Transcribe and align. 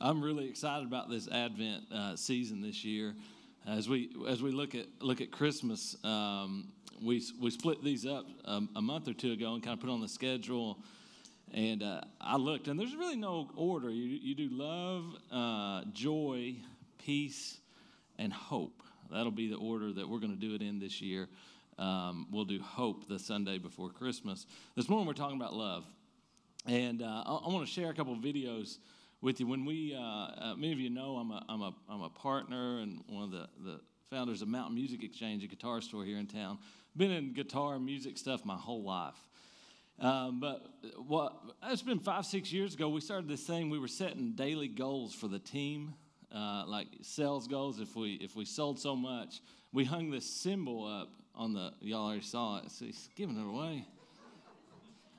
I'm 0.00 0.22
really 0.22 0.48
excited 0.48 0.86
about 0.86 1.10
this 1.10 1.26
Advent 1.28 1.82
uh, 1.92 2.14
season 2.14 2.60
this 2.60 2.84
year. 2.84 3.16
As 3.66 3.88
we 3.88 4.10
as 4.28 4.40
we 4.40 4.52
look 4.52 4.76
at 4.76 4.86
look 5.00 5.20
at 5.20 5.32
Christmas, 5.32 5.96
um, 6.04 6.68
we 7.02 7.20
we 7.40 7.50
split 7.50 7.82
these 7.82 8.06
up 8.06 8.26
um, 8.44 8.68
a 8.76 8.80
month 8.80 9.08
or 9.08 9.12
two 9.12 9.32
ago 9.32 9.54
and 9.54 9.62
kind 9.62 9.74
of 9.74 9.80
put 9.80 9.90
on 9.90 10.00
the 10.00 10.08
schedule. 10.08 10.78
And 11.52 11.82
uh, 11.82 12.02
I 12.20 12.36
looked, 12.36 12.68
and 12.68 12.78
there's 12.78 12.94
really 12.94 13.16
no 13.16 13.50
order. 13.56 13.90
You 13.90 14.04
you 14.04 14.36
do 14.36 14.48
love, 14.52 15.04
uh, 15.32 15.90
joy, 15.92 16.54
peace, 17.04 17.58
and 18.18 18.32
hope. 18.32 18.84
That'll 19.10 19.32
be 19.32 19.48
the 19.48 19.56
order 19.56 19.92
that 19.92 20.08
we're 20.08 20.20
going 20.20 20.34
to 20.34 20.40
do 20.40 20.54
it 20.54 20.62
in 20.62 20.78
this 20.78 21.02
year. 21.02 21.26
Um, 21.76 22.28
we'll 22.30 22.44
do 22.44 22.60
hope 22.62 23.08
the 23.08 23.18
Sunday 23.18 23.58
before 23.58 23.90
Christmas. 23.90 24.46
This 24.76 24.88
morning 24.88 25.08
we're 25.08 25.14
talking 25.14 25.40
about 25.40 25.54
love, 25.54 25.84
and 26.66 27.02
uh, 27.02 27.24
I, 27.26 27.34
I 27.46 27.48
want 27.48 27.66
to 27.66 27.72
share 27.72 27.90
a 27.90 27.94
couple 27.94 28.14
videos 28.14 28.78
with 29.20 29.40
you. 29.40 29.46
When 29.46 29.64
we, 29.64 29.94
uh, 29.94 30.00
uh, 30.00 30.54
many 30.56 30.72
of 30.72 30.78
you 30.78 30.90
know, 30.90 31.16
I'm 31.16 31.30
a, 31.30 31.44
I'm 31.48 31.62
a, 31.62 31.74
I'm 31.88 32.02
a 32.02 32.10
partner 32.10 32.80
and 32.80 33.02
one 33.08 33.24
of 33.24 33.30
the, 33.30 33.48
the 33.64 33.80
founders 34.10 34.42
of 34.42 34.48
Mountain 34.48 34.74
Music 34.74 35.02
Exchange, 35.02 35.44
a 35.44 35.46
guitar 35.46 35.80
store 35.80 36.04
here 36.04 36.18
in 36.18 36.26
town. 36.26 36.58
Been 36.96 37.10
in 37.10 37.32
guitar 37.32 37.74
and 37.74 37.84
music 37.84 38.18
stuff 38.18 38.44
my 38.44 38.56
whole 38.56 38.82
life. 38.82 39.16
Um, 40.00 40.38
but 40.38 40.64
what 41.06 41.34
it's 41.64 41.82
been 41.82 41.98
five, 41.98 42.24
six 42.24 42.52
years 42.52 42.74
ago, 42.74 42.88
we 42.88 43.00
started 43.00 43.28
this 43.28 43.42
thing. 43.42 43.68
We 43.68 43.80
were 43.80 43.88
setting 43.88 44.32
daily 44.32 44.68
goals 44.68 45.12
for 45.12 45.26
the 45.26 45.40
team, 45.40 45.94
uh, 46.32 46.64
like 46.66 46.86
sales 47.02 47.48
goals. 47.48 47.80
If 47.80 47.96
we 47.96 48.12
if 48.14 48.36
we 48.36 48.44
sold 48.44 48.78
so 48.78 48.94
much, 48.94 49.40
we 49.72 49.84
hung 49.84 50.10
this 50.10 50.24
cymbal 50.24 50.86
up 50.86 51.08
on 51.34 51.52
the. 51.52 51.72
Y'all 51.80 52.06
already 52.06 52.22
saw 52.22 52.58
it. 52.58 52.70
So 52.70 52.84
he's 52.84 53.08
giving 53.16 53.36
it 53.36 53.44
away 53.44 53.86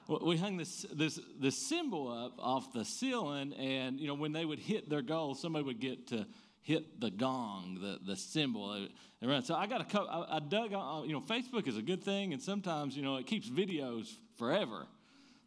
we 0.10 0.38
hung 0.38 0.58
this, 0.58 0.86
this, 0.92 1.20
this 1.40 1.56
cymbal 1.56 2.12
up 2.12 2.34
off 2.40 2.74
the 2.74 2.84
ceiling, 2.84 3.54
and 3.54 4.00
you 4.00 4.08
know 4.08 4.16
when 4.16 4.32
they 4.32 4.46
would 4.46 4.60
hit 4.60 4.90
their 4.90 5.04
goal, 5.04 5.36
somebody 5.36 5.64
would 5.66 5.80
get 5.80 6.08
to 6.08 6.26
hit 6.62 7.00
the 7.00 7.10
gong, 7.10 7.80
the, 7.82 8.00
the 8.06 8.16
cymbal. 8.16 8.88
And 9.22 9.46
so 9.46 9.56
I 9.56 9.68
got 9.68 9.82
a 9.82 9.86
couple, 9.86 10.10
I, 10.10 10.38
I 10.38 10.40
dug 10.40 10.74
on, 10.74 11.08
you 11.08 11.14
know, 11.14 11.22
Facebook 11.22 11.68
is 11.68 11.78
a 11.78 11.82
good 11.82 12.04
thing, 12.04 12.34
and 12.34 12.42
sometimes, 12.42 12.96
you 12.96 13.04
know, 13.04 13.18
it 13.18 13.28
keeps 13.28 13.50
videos 13.50 14.08
forever. 14.38 14.86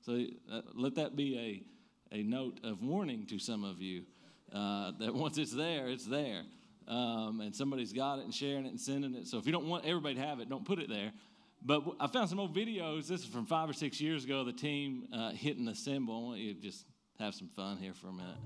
So 0.01 0.25
uh, 0.51 0.63
let 0.75 0.97
that 0.97 1.15
be 1.15 1.65
a, 2.13 2.17
a 2.17 2.23
note 2.23 2.59
of 2.65 2.83
warning 2.83 3.27
to 3.27 3.39
some 3.39 3.63
of 3.63 3.81
you 3.81 4.03
uh, 4.53 4.93
that 4.99 5.15
once 5.15 5.39
it's 5.39 5.53
there, 5.53 5.89
it's 5.89 6.07
there. 6.07 6.43
Um, 6.89 7.41
and 7.41 7.55
somebody's 7.55 7.93
got 7.93 8.19
it 8.19 8.25
and 8.25 8.35
sharing 8.35 8.67
it 8.67 8.71
and 8.71 8.81
sending 8.81 9.15
it. 9.15 9.29
So 9.29 9.39
if 9.39 9.47
you 9.47 9.53
don't 9.53 9.69
want 9.69 9.85
everybody 9.85 10.17
to 10.17 10.21
have 10.21 10.41
it, 10.41 10.49
don't 10.49 10.65
put 10.65 10.81
it 10.81 10.89
there. 10.89 11.13
But 11.65 11.85
I 12.01 12.09
found 12.09 12.29
some 12.29 12.41
old 12.41 12.55
videos. 12.55 13.07
This 13.07 13.21
is 13.21 13.27
from 13.27 13.47
five 13.47 13.71
or 13.71 13.73
six 13.73 14.01
years 14.01 14.25
ago. 14.25 14.43
The 14.43 14.53
team 14.53 15.07
uh, 15.15 15.31
hitting 15.31 15.65
the 15.65 15.75
cymbal. 15.75 16.17
I 16.17 16.23
want 16.23 16.41
you 16.41 16.55
to 16.55 16.61
just 16.61 16.87
have 17.21 17.35
some 17.35 17.49
fun 17.55 17.77
here 17.79 17.93
for 17.95 18.09
a 18.09 18.13
minute. 18.13 18.37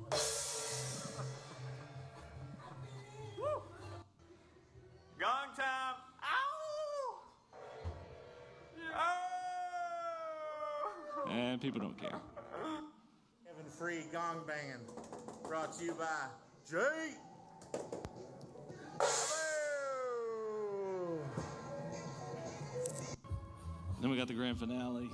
Gong 5.19 5.49
time. 5.57 5.95
Ow! 6.23 7.21
Oh! 11.27 11.31
And 11.31 11.61
people 11.61 11.81
don't 11.81 11.99
care. 11.99 12.21
Kevin 13.47 13.71
Free 13.79 14.05
Gong 14.13 14.43
Banging. 14.47 14.85
Brought 15.43 15.73
to 15.79 15.85
you 15.85 15.95
by 15.95 16.29
Jay. 16.71 17.15
Then 24.01 24.11
we 24.11 24.17
got 24.17 24.29
the 24.29 24.35
grand 24.35 24.59
finale. 24.59 25.11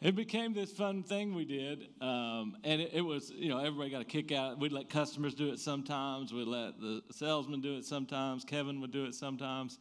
it 0.00 0.14
became 0.14 0.54
this 0.54 0.72
fun 0.72 1.02
thing 1.02 1.34
we 1.34 1.44
did, 1.44 1.88
uh, 2.00 2.04
um, 2.28 2.56
and 2.64 2.80
it, 2.80 2.90
it, 2.94 3.00
was 3.00 3.30
you 3.30 3.48
know 3.48 3.58
everybody 3.58 3.90
got 3.90 4.02
a 4.02 4.04
kick 4.04 4.32
out. 4.32 4.58
We'd 4.58 4.72
let 4.72 4.88
customers 4.90 5.34
do 5.34 5.50
it 5.50 5.58
sometimes. 5.58 6.32
We'd 6.32 6.46
let 6.46 6.80
the 6.80 7.02
salesman 7.10 7.60
do 7.60 7.76
it 7.76 7.84
sometimes. 7.84 8.44
Kevin 8.44 8.80
would 8.80 8.90
do 8.90 9.04
it 9.04 9.14
sometimes, 9.14 9.78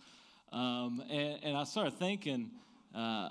um, 0.51 1.03
and, 1.09 1.39
and, 1.43 1.57
I 1.57 1.63
started 1.63 1.97
thinking. 1.97 2.51
Uh, 2.95 3.29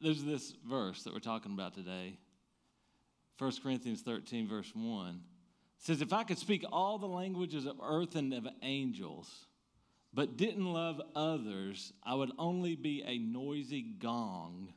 there's 0.00 0.22
this 0.22 0.54
verse 0.68 1.04
that 1.04 1.14
we're 1.14 1.20
talking 1.20 1.52
about 1.52 1.74
today. 1.74 2.18
1 3.38 3.52
Corinthians 3.62 4.02
13, 4.02 4.46
verse 4.46 4.70
1. 4.74 5.08
It 5.08 5.84
says, 5.84 6.02
If 6.02 6.12
I 6.12 6.22
could 6.22 6.38
speak 6.38 6.64
all 6.70 6.98
the 6.98 7.06
languages 7.06 7.66
of 7.66 7.76
earth 7.82 8.14
and 8.14 8.32
of 8.34 8.46
angels, 8.62 9.46
but 10.12 10.36
didn't 10.36 10.66
love 10.66 11.00
others, 11.14 11.92
I 12.04 12.14
would 12.14 12.30
only 12.38 12.76
be 12.76 13.02
a 13.06 13.18
noisy 13.18 13.82
gong 13.98 14.72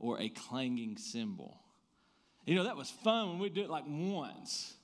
or 0.00 0.20
a 0.20 0.28
clanging 0.28 0.96
cymbal. 0.96 1.60
You 2.46 2.56
know, 2.56 2.64
that 2.64 2.76
was 2.76 2.90
fun 2.90 3.28
when 3.28 3.38
we 3.38 3.50
did 3.50 3.64
it 3.64 3.70
like 3.70 3.84
once. 3.86 4.74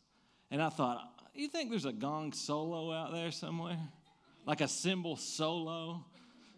And 0.51 0.63
I 0.63 0.69
thought, 0.69 1.03
you 1.35 1.49
think 1.49 1.71
there's 1.71 1.87
a 1.87 1.93
gong 1.93 2.33
solo 2.33 2.93
out 2.93 3.13
there 3.13 3.31
somewhere? 3.33 3.79
Like 4.47 4.61
a 4.61 4.69
cymbal 4.69 5.17
solo? 5.17 6.05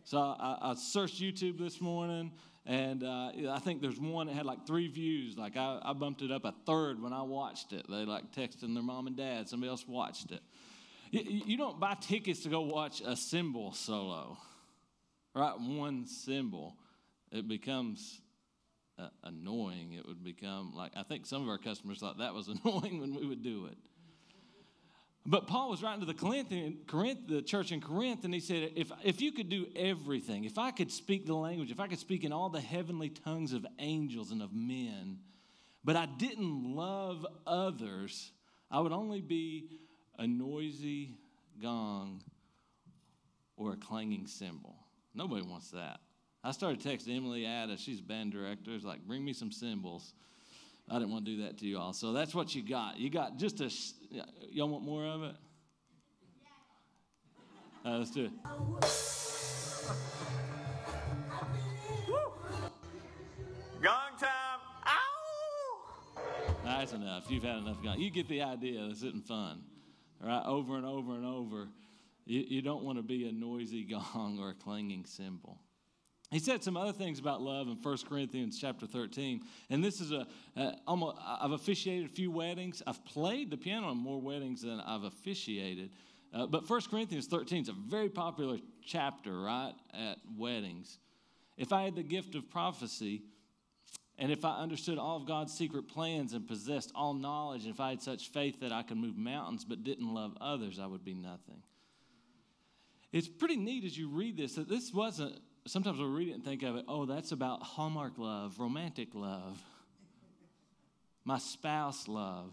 So 0.04 0.18
I, 0.18 0.58
I 0.60 0.74
searched 0.74 1.20
YouTube 1.20 1.58
this 1.58 1.80
morning, 1.80 2.32
and 2.66 3.02
uh, 3.02 3.30
I 3.50 3.58
think 3.60 3.80
there's 3.80 3.98
one 3.98 4.26
that 4.26 4.34
had 4.34 4.46
like 4.46 4.66
three 4.66 4.88
views. 4.88 5.38
Like 5.38 5.56
I, 5.56 5.80
I 5.82 5.92
bumped 5.92 6.22
it 6.22 6.30
up 6.30 6.44
a 6.44 6.54
third 6.66 7.00
when 7.00 7.12
I 7.12 7.22
watched 7.22 7.72
it. 7.72 7.86
They 7.88 8.04
like 8.04 8.32
texting 8.32 8.74
their 8.74 8.82
mom 8.82 9.06
and 9.06 9.16
dad. 9.16 9.48
Somebody 9.48 9.70
else 9.70 9.86
watched 9.86 10.32
it. 10.32 10.40
You 11.10 11.56
don't 11.56 11.80
buy 11.80 11.94
tickets 11.94 12.42
to 12.42 12.50
go 12.50 12.62
watch 12.62 13.00
a 13.00 13.16
cymbal 13.16 13.72
solo, 13.72 14.36
right? 15.34 15.58
One 15.58 16.06
cymbal. 16.06 16.76
It 17.32 17.48
becomes 17.48 18.20
uh, 18.98 19.08
annoying. 19.24 19.92
It 19.92 20.06
would 20.06 20.24
become 20.24 20.72
like, 20.74 20.92
I 20.96 21.02
think 21.02 21.26
some 21.26 21.42
of 21.42 21.48
our 21.48 21.58
customers 21.58 21.98
thought 21.98 22.18
that 22.18 22.34
was 22.34 22.48
annoying 22.64 23.00
when 23.00 23.14
we 23.14 23.26
would 23.26 23.42
do 23.42 23.66
it. 23.66 23.78
But 25.26 25.46
Paul 25.46 25.68
was 25.68 25.82
writing 25.82 26.00
to 26.00 26.06
the 26.06 26.14
Corinthian, 26.14 26.78
Corinth, 26.86 27.28
the 27.28 27.42
church 27.42 27.70
in 27.70 27.82
Corinth, 27.82 28.24
and 28.24 28.32
he 28.32 28.40
said, 28.40 28.72
if, 28.76 28.90
if 29.04 29.20
you 29.20 29.30
could 29.30 29.50
do 29.50 29.66
everything, 29.76 30.44
if 30.44 30.56
I 30.56 30.70
could 30.70 30.90
speak 30.90 31.26
the 31.26 31.34
language, 31.34 31.70
if 31.70 31.80
I 31.80 31.86
could 31.86 31.98
speak 31.98 32.24
in 32.24 32.32
all 32.32 32.48
the 32.48 32.62
heavenly 32.62 33.10
tongues 33.10 33.52
of 33.52 33.66
angels 33.78 34.30
and 34.30 34.40
of 34.40 34.54
men, 34.54 35.18
but 35.84 35.96
I 35.96 36.06
didn't 36.06 36.74
love 36.74 37.26
others, 37.46 38.32
I 38.70 38.80
would 38.80 38.92
only 38.92 39.20
be 39.20 39.68
a 40.18 40.26
noisy 40.26 41.18
gong 41.60 42.22
or 43.58 43.74
a 43.74 43.76
clanging 43.76 44.26
cymbal. 44.26 44.76
Nobody 45.14 45.42
wants 45.42 45.72
that. 45.72 46.00
I 46.44 46.52
started 46.52 46.80
texting 46.80 47.16
Emily 47.16 47.44
Ada, 47.44 47.76
she's 47.76 48.00
band 48.00 48.32
director, 48.32 48.74
it's 48.74 48.84
like, 48.84 49.00
bring 49.06 49.24
me 49.24 49.32
some 49.32 49.50
cymbals. 49.50 50.14
I 50.90 50.94
didn't 50.94 51.10
want 51.10 51.26
to 51.26 51.36
do 51.36 51.42
that 51.42 51.58
to 51.58 51.66
you 51.66 51.78
all. 51.78 51.92
So 51.92 52.12
that's 52.12 52.34
what 52.34 52.54
you 52.54 52.66
got. 52.66 52.98
You 52.98 53.10
got 53.10 53.36
just 53.36 53.60
a, 53.60 53.70
y'all 54.50 54.68
want 54.68 54.84
more 54.84 55.04
of 55.04 55.22
it? 55.22 55.34
Uh, 57.84 57.98
let's 57.98 58.10
do 58.10 58.24
it. 58.24 58.32
Gong 63.82 64.16
time. 64.18 64.60
Ow! 64.86 66.20
That's 66.64 66.92
enough. 66.92 67.30
You've 67.30 67.44
had 67.44 67.58
enough 67.58 67.82
gong. 67.82 68.00
You 68.00 68.10
get 68.10 68.28
the 68.28 68.42
idea. 68.42 68.86
It's 68.86 69.00
sitting 69.00 69.20
fun 69.20 69.62
right? 70.20 70.42
Over 70.44 70.76
and 70.76 70.86
over 70.86 71.14
and 71.14 71.24
over. 71.24 71.68
You, 72.26 72.44
you 72.48 72.62
don't 72.62 72.84
want 72.84 72.98
to 72.98 73.02
be 73.02 73.28
a 73.28 73.32
noisy 73.32 73.84
gong 73.90 74.38
or 74.40 74.50
a 74.50 74.54
clanging 74.54 75.04
cymbal. 75.06 75.58
He 76.30 76.38
said 76.38 76.62
some 76.62 76.76
other 76.76 76.92
things 76.92 77.18
about 77.18 77.40
love 77.40 77.68
in 77.68 77.76
1 77.76 77.96
Corinthians 78.06 78.58
chapter 78.60 78.86
13. 78.86 79.40
And 79.70 79.82
this 79.82 80.00
is 80.00 80.12
a, 80.12 80.26
a 80.56 80.74
almost, 80.86 81.16
I've 81.24 81.52
officiated 81.52 82.06
a 82.06 82.12
few 82.12 82.30
weddings. 82.30 82.82
I've 82.86 83.02
played 83.06 83.50
the 83.50 83.56
piano 83.56 83.90
in 83.92 83.96
more 83.96 84.20
weddings 84.20 84.62
than 84.62 84.78
I've 84.80 85.04
officiated. 85.04 85.90
Uh, 86.34 86.46
but 86.46 86.68
1 86.68 86.80
Corinthians 86.90 87.26
13 87.26 87.62
is 87.62 87.68
a 87.70 87.72
very 87.72 88.10
popular 88.10 88.58
chapter, 88.84 89.40
right, 89.40 89.72
at 89.94 90.18
weddings. 90.36 90.98
If 91.56 91.72
I 91.72 91.84
had 91.84 91.96
the 91.96 92.02
gift 92.02 92.34
of 92.34 92.50
prophecy, 92.50 93.22
and 94.18 94.30
if 94.30 94.44
I 94.44 94.58
understood 94.58 94.98
all 94.98 95.16
of 95.16 95.26
God's 95.26 95.54
secret 95.54 95.88
plans 95.88 96.34
and 96.34 96.46
possessed 96.46 96.92
all 96.94 97.14
knowledge, 97.14 97.64
and 97.64 97.72
if 97.72 97.80
I 97.80 97.90
had 97.90 98.02
such 98.02 98.28
faith 98.28 98.60
that 98.60 98.72
I 98.72 98.82
could 98.82 98.98
move 98.98 99.16
mountains 99.16 99.64
but 99.64 99.82
didn't 99.82 100.12
love 100.12 100.36
others, 100.40 100.78
I 100.78 100.86
would 100.86 101.04
be 101.04 101.14
nothing. 101.14 101.62
It's 103.12 103.28
pretty 103.28 103.56
neat 103.56 103.84
as 103.84 103.96
you 103.96 104.08
read 104.08 104.36
this 104.36 104.56
that 104.56 104.68
this 104.68 104.92
wasn't, 104.92 105.40
sometimes 105.66 105.98
we 105.98 106.04
read 106.06 106.28
it 106.28 106.32
and 106.32 106.44
think 106.44 106.62
of 106.62 106.76
it, 106.76 106.84
oh, 106.88 107.06
that's 107.06 107.32
about 107.32 107.62
Hallmark 107.62 108.18
love, 108.18 108.58
romantic 108.58 109.14
love, 109.14 109.60
my 111.24 111.38
spouse 111.38 112.08
love. 112.08 112.52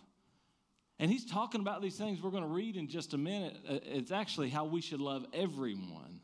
And 1.00 1.12
he's 1.12 1.26
talking 1.26 1.62
about 1.62 1.82
these 1.82 1.98
things 1.98 2.22
we're 2.22 2.32
going 2.32 2.44
to 2.44 2.50
read 2.50 2.78
in 2.78 2.88
just 2.88 3.14
a 3.14 3.18
minute. 3.18 3.58
Uh, 3.70 3.80
it's 3.84 4.12
actually 4.12 4.50
how 4.50 4.66
we 4.66 4.82
should 4.82 5.02
love 5.02 5.26
everyone 5.34 6.22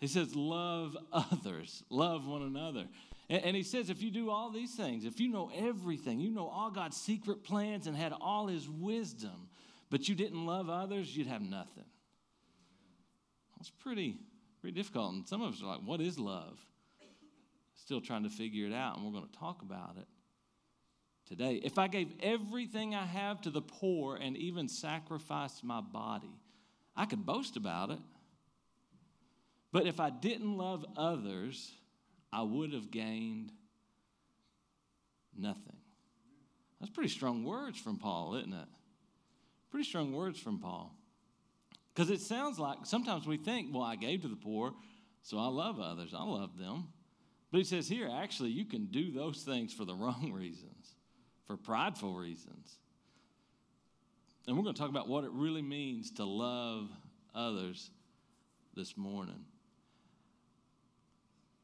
He 0.00 0.06
says, 0.06 0.34
love 0.34 0.96
others, 1.12 1.82
love 1.90 2.26
one 2.26 2.42
another. 2.42 2.86
And, 3.28 3.44
and 3.44 3.56
he 3.56 3.62
says, 3.62 3.90
if 3.90 4.02
you 4.02 4.10
do 4.10 4.30
all 4.30 4.50
these 4.50 4.74
things, 4.74 5.04
if 5.04 5.20
you 5.20 5.28
know 5.28 5.50
everything, 5.54 6.20
you 6.20 6.30
know 6.30 6.48
all 6.48 6.70
God's 6.70 6.96
secret 6.96 7.44
plans 7.44 7.86
and 7.86 7.94
had 7.94 8.14
all 8.18 8.46
his 8.46 8.68
wisdom, 8.68 9.48
but 9.90 10.08
you 10.08 10.14
didn't 10.14 10.46
love 10.46 10.70
others, 10.70 11.14
you'd 11.14 11.26
have 11.26 11.42
nothing. 11.42 11.84
That's 13.58 13.70
pretty, 13.70 14.16
pretty 14.60 14.74
difficult. 14.74 15.12
And 15.14 15.28
some 15.28 15.42
of 15.42 15.54
us 15.54 15.62
are 15.62 15.66
like, 15.66 15.80
what 15.84 16.00
is 16.00 16.18
love? 16.18 16.58
Still 17.76 18.00
trying 18.00 18.24
to 18.24 18.30
figure 18.30 18.66
it 18.66 18.72
out, 18.72 18.96
and 18.96 19.04
we're 19.04 19.12
going 19.12 19.28
to 19.30 19.38
talk 19.38 19.62
about 19.62 19.96
it 19.98 20.06
today. 21.26 21.60
If 21.64 21.78
I 21.78 21.88
gave 21.88 22.12
everything 22.20 22.94
I 22.94 23.06
have 23.06 23.40
to 23.42 23.50
the 23.50 23.62
poor 23.62 24.16
and 24.16 24.36
even 24.36 24.68
sacrificed 24.68 25.64
my 25.64 25.80
body, 25.80 26.34
I 26.94 27.06
could 27.06 27.24
boast 27.24 27.56
about 27.56 27.90
it. 27.90 27.98
But 29.72 29.86
if 29.86 30.00
I 30.00 30.10
didn't 30.10 30.56
love 30.56 30.84
others, 30.96 31.72
I 32.32 32.42
would 32.42 32.72
have 32.72 32.90
gained 32.90 33.52
nothing. 35.36 35.76
That's 36.80 36.90
pretty 36.90 37.10
strong 37.10 37.44
words 37.44 37.78
from 37.78 37.98
Paul, 37.98 38.36
isn't 38.36 38.52
it? 38.52 38.68
Pretty 39.70 39.88
strong 39.88 40.12
words 40.12 40.38
from 40.38 40.58
Paul. 40.58 40.94
Because 41.94 42.10
it 42.10 42.20
sounds 42.20 42.58
like 42.58 42.78
sometimes 42.84 43.26
we 43.26 43.36
think, 43.36 43.74
well, 43.74 43.82
I 43.82 43.96
gave 43.96 44.22
to 44.22 44.28
the 44.28 44.36
poor, 44.36 44.72
so 45.22 45.38
I 45.38 45.48
love 45.48 45.80
others. 45.80 46.14
I 46.14 46.22
love 46.22 46.56
them. 46.58 46.88
But 47.50 47.58
he 47.58 47.64
says 47.64 47.88
here, 47.88 48.08
actually, 48.12 48.50
you 48.50 48.64
can 48.64 48.86
do 48.86 49.10
those 49.10 49.42
things 49.42 49.72
for 49.72 49.84
the 49.84 49.94
wrong 49.96 50.32
reasons, 50.32 50.94
for 51.46 51.56
prideful 51.56 52.14
reasons. 52.14 52.78
And 54.46 54.56
we're 54.56 54.62
going 54.62 54.74
to 54.74 54.80
talk 54.80 54.90
about 54.90 55.08
what 55.08 55.24
it 55.24 55.30
really 55.32 55.62
means 55.62 56.10
to 56.12 56.24
love 56.24 56.88
others 57.34 57.90
this 58.74 58.96
morning. 58.96 59.44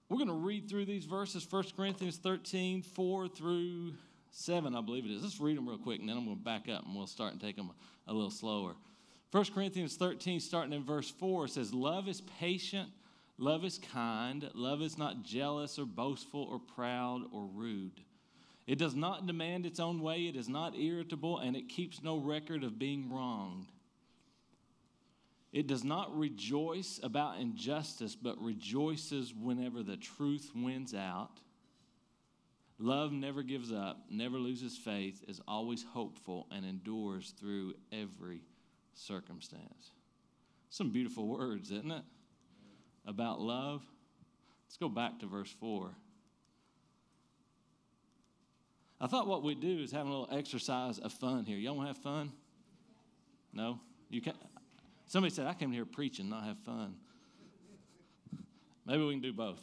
We're 0.09 0.19
going 0.19 0.29
to 0.29 0.35
read 0.35 0.69
through 0.69 0.85
these 0.85 1.05
verses 1.05 1.47
1 1.51 1.65
Corinthians 1.77 2.19
13, 2.19 2.83
4 2.83 3.29
through 3.29 3.95
7, 4.31 4.77
I 4.77 4.81
believe 4.81 5.05
it 5.05 5.11
is. 5.11 5.23
Let's 5.23 5.41
read 5.41 5.57
them 5.57 5.69
real 5.69 5.79
quick, 5.79 5.99
and 5.99 6.09
then 6.09 6.17
I'm 6.17 6.25
going 6.27 6.37
to 6.37 6.45
back 6.45 6.69
up 6.69 6.85
and 6.85 6.95
we'll 6.95 7.07
start 7.07 7.33
and 7.33 7.41
take 7.41 7.57
them 7.57 7.71
a 8.07 8.13
little 8.13 8.31
slower. 8.31 8.75
1 9.33 9.45
Corinthians 9.55 9.97
13, 9.97 10.41
starting 10.41 10.73
in 10.73 10.85
verse 10.85 11.11
4, 11.11 11.49
says, 11.49 11.75
Love 11.75 12.09
is 12.09 12.23
patient, 12.39 12.89
love 13.39 13.65
is 13.65 13.79
kind, 13.93 14.49
love 14.55 14.81
is 14.81 14.97
not 14.97 15.25
jealous 15.25 15.79
or 15.79 15.85
boastful 15.85 16.45
or 16.45 16.59
proud 16.59 17.23
or 17.33 17.47
rude. 17.47 18.01
It 18.67 18.79
does 18.79 18.95
not 18.95 19.27
demand 19.27 19.67
its 19.67 19.81
own 19.81 20.01
way, 20.01 20.27
it 20.27 20.37
is 20.37 20.49
not 20.49 20.77
irritable, 20.77 21.39
and 21.39 21.57
it 21.57 21.69
keeps 21.69 22.03
no 22.03 22.19
record 22.19 22.65
of 22.65 22.79
being 22.79 23.13
wronged. 23.13 23.67
It 25.53 25.67
does 25.67 25.85
not 25.85 26.17
rejoice 26.17 27.01
about 27.03 27.39
injustice, 27.39 28.15
but 28.15 28.41
rejoices 28.43 29.33
whenever 29.35 29.83
the 29.83 29.97
truth 29.97 30.51
wins 30.55 30.95
out. 30.95 31.41
Love 32.79 33.11
never 33.13 33.43
gives 33.43 33.73
up, 33.73 34.05
never 34.11 34.39
loses 34.39 34.77
faith, 34.77 35.25
is 35.29 35.41
always 35.49 35.83
hopeful, 35.83 36.47
and 36.51 36.67
endures 36.67 37.33
through 37.41 37.75
every 37.91 38.43
circumstance. 38.97 39.93
Some 40.71 40.91
beautiful 40.91 41.27
words, 41.29 41.71
isn't 41.71 41.91
it? 41.91 42.03
About 43.07 43.41
love. 43.41 43.83
Let's 44.67 44.77
go 44.77 44.89
back 44.89 45.21
to 45.21 45.27
verse 45.27 45.55
4. 45.61 45.91
I 49.01 49.07
thought 49.07 49.27
what 49.27 49.43
we'd 49.43 49.61
do 49.61 49.79
is 49.79 49.93
have 49.93 50.07
a 50.07 50.09
little 50.09 50.29
exercise 50.33 50.99
of 50.99 51.13
fun 51.13 51.45
here. 51.45 51.59
Y'all 51.59 51.77
want 51.77 51.89
to 51.89 51.95
have 51.95 52.03
fun? 52.03 52.33
No? 53.53 53.79
You 54.09 54.21
can't. 54.23 54.37
Somebody 55.07 55.35
said, 55.35 55.47
I 55.47 55.55
came 55.55 55.71
here 55.71 55.85
preaching, 55.85 56.29
not 56.29 56.45
have 56.45 56.59
fun. 56.59 56.97
Maybe 58.87 59.05
we 59.05 59.13
can 59.13 59.23
do 59.23 59.33
both. 59.33 59.61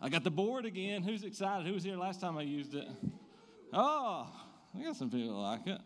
I 0.00 0.08
got 0.08 0.24
the 0.24 0.30
board 0.30 0.66
again. 0.66 1.02
Who's 1.02 1.22
excited? 1.24 1.66
Who 1.66 1.72
was 1.72 1.84
here 1.84 1.96
last 1.96 2.20
time 2.20 2.36
I 2.36 2.42
used 2.42 2.74
it? 2.74 2.86
Oh, 3.72 4.26
I 4.78 4.82
got 4.82 4.96
some 4.96 5.10
people 5.10 5.40
like 5.40 5.66
it. 5.66 5.80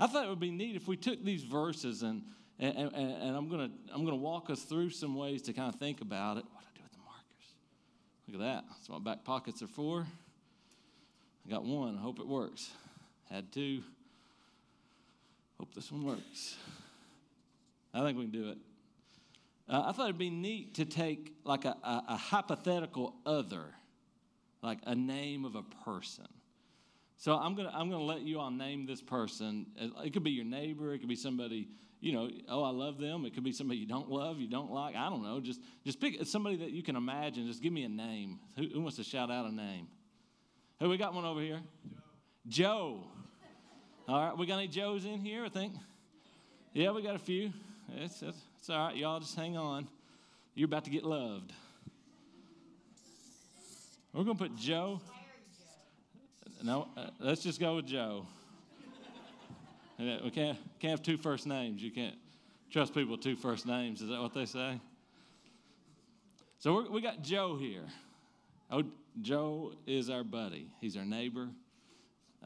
I 0.00 0.06
thought 0.06 0.24
it 0.24 0.28
would 0.28 0.40
be 0.40 0.50
neat 0.50 0.76
if 0.76 0.86
we 0.86 0.96
took 0.96 1.24
these 1.24 1.42
verses 1.42 2.02
and 2.02 2.22
and, 2.60 2.76
and, 2.76 2.92
and 2.94 3.36
I'm 3.36 3.48
gonna 3.48 3.70
I'm 3.92 4.04
gonna 4.04 4.16
walk 4.16 4.50
us 4.50 4.62
through 4.62 4.90
some 4.90 5.14
ways 5.14 5.42
to 5.42 5.52
kind 5.52 5.72
of 5.72 5.78
think 5.78 6.00
about 6.00 6.38
it. 6.38 6.44
What 6.52 6.62
do 6.62 6.68
I 6.72 6.76
do 6.76 6.82
with 6.82 6.92
the 6.92 6.98
markers? 6.98 7.54
Look 8.26 8.40
at 8.40 8.40
that. 8.40 8.64
That's 8.68 8.88
what 8.88 9.02
my 9.02 9.12
back 9.12 9.24
pockets 9.24 9.62
are 9.62 9.68
for. 9.68 10.06
I 11.46 11.50
got 11.50 11.64
one. 11.64 11.96
I 11.96 12.00
hope 12.00 12.18
it 12.18 12.26
works. 12.26 12.70
Had 13.30 13.52
two. 13.52 13.82
Hope 15.58 15.74
this 15.74 15.90
one 15.90 16.04
works. 16.04 16.56
I 17.94 18.00
think 18.02 18.18
we 18.18 18.24
can 18.24 18.32
do 18.32 18.48
it. 18.50 18.58
Uh, 19.68 19.84
I 19.86 19.92
thought 19.92 20.04
it'd 20.04 20.18
be 20.18 20.30
neat 20.30 20.74
to 20.74 20.84
take 20.84 21.34
like 21.44 21.64
a, 21.64 21.76
a, 21.82 22.04
a 22.08 22.16
hypothetical 22.16 23.14
other, 23.26 23.74
like 24.62 24.78
a 24.86 24.94
name 24.94 25.44
of 25.44 25.56
a 25.56 25.62
person. 25.84 26.28
So 27.18 27.34
I'm 27.34 27.54
gonna 27.56 27.72
I'm 27.74 27.90
gonna 27.90 28.04
let 28.04 28.22
you 28.22 28.38
all 28.38 28.50
name 28.50 28.86
this 28.86 29.02
person. 29.02 29.66
It 29.76 30.12
could 30.12 30.24
be 30.24 30.30
your 30.30 30.44
neighbor. 30.44 30.94
It 30.94 31.00
could 31.00 31.08
be 31.08 31.16
somebody 31.16 31.68
you 32.00 32.12
know. 32.12 32.30
Oh, 32.48 32.62
I 32.62 32.70
love 32.70 32.98
them. 32.98 33.24
It 33.24 33.34
could 33.34 33.42
be 33.42 33.52
somebody 33.52 33.80
you 33.80 33.86
don't 33.86 34.08
love, 34.08 34.38
you 34.38 34.48
don't 34.48 34.70
like. 34.70 34.94
I 34.94 35.10
don't 35.10 35.22
know. 35.22 35.40
Just 35.40 35.60
just 35.84 36.00
pick 36.00 36.24
somebody 36.24 36.56
that 36.58 36.70
you 36.70 36.82
can 36.82 36.94
imagine. 36.94 37.46
Just 37.46 37.60
give 37.60 37.72
me 37.72 37.82
a 37.82 37.88
name. 37.88 38.38
Who, 38.56 38.68
who 38.72 38.80
wants 38.80 38.96
to 38.96 39.04
shout 39.04 39.30
out 39.30 39.46
a 39.46 39.54
name? 39.54 39.88
Who 40.80 40.88
we 40.88 40.96
got 40.96 41.12
one 41.12 41.24
over 41.24 41.40
here? 41.40 41.60
Joe. 42.46 43.02
Joe. 43.02 43.04
All 44.08 44.28
right, 44.28 44.38
we 44.38 44.46
got 44.46 44.58
any 44.58 44.68
Joes 44.68 45.04
in 45.04 45.18
here? 45.18 45.44
I 45.44 45.48
think. 45.48 45.74
Yeah, 46.72 46.92
we 46.92 47.02
got 47.02 47.16
a 47.16 47.18
few. 47.18 47.52
It's, 47.96 48.22
it's, 48.22 48.38
it's 48.58 48.70
all 48.70 48.86
right. 48.86 48.96
Y'all 48.96 49.18
just 49.18 49.34
hang 49.34 49.56
on. 49.56 49.88
You're 50.54 50.66
about 50.66 50.84
to 50.84 50.90
get 50.90 51.04
loved. 51.04 51.52
We're 54.12 54.24
going 54.24 54.36
to 54.36 54.42
put 54.44 54.56
Joe. 54.56 55.00
No, 56.62 56.88
uh, 56.96 57.10
let's 57.20 57.42
just 57.42 57.60
go 57.60 57.76
with 57.76 57.86
Joe. 57.86 58.26
We 60.00 60.30
can't, 60.30 60.56
can't 60.78 60.92
have 60.92 61.02
two 61.02 61.16
first 61.16 61.44
names. 61.44 61.82
You 61.82 61.90
can't 61.90 62.14
trust 62.70 62.94
people 62.94 63.12
with 63.12 63.20
two 63.20 63.34
first 63.34 63.66
names. 63.66 64.00
Is 64.00 64.08
that 64.08 64.20
what 64.20 64.32
they 64.32 64.44
say? 64.44 64.80
So 66.60 66.88
we 66.88 67.00
got 67.00 67.22
Joe 67.22 67.56
here. 67.56 67.84
Oh, 68.70 68.84
Joe 69.20 69.72
is 69.86 70.08
our 70.08 70.22
buddy. 70.22 70.70
He's 70.80 70.96
our 70.96 71.04
neighbor. 71.04 71.48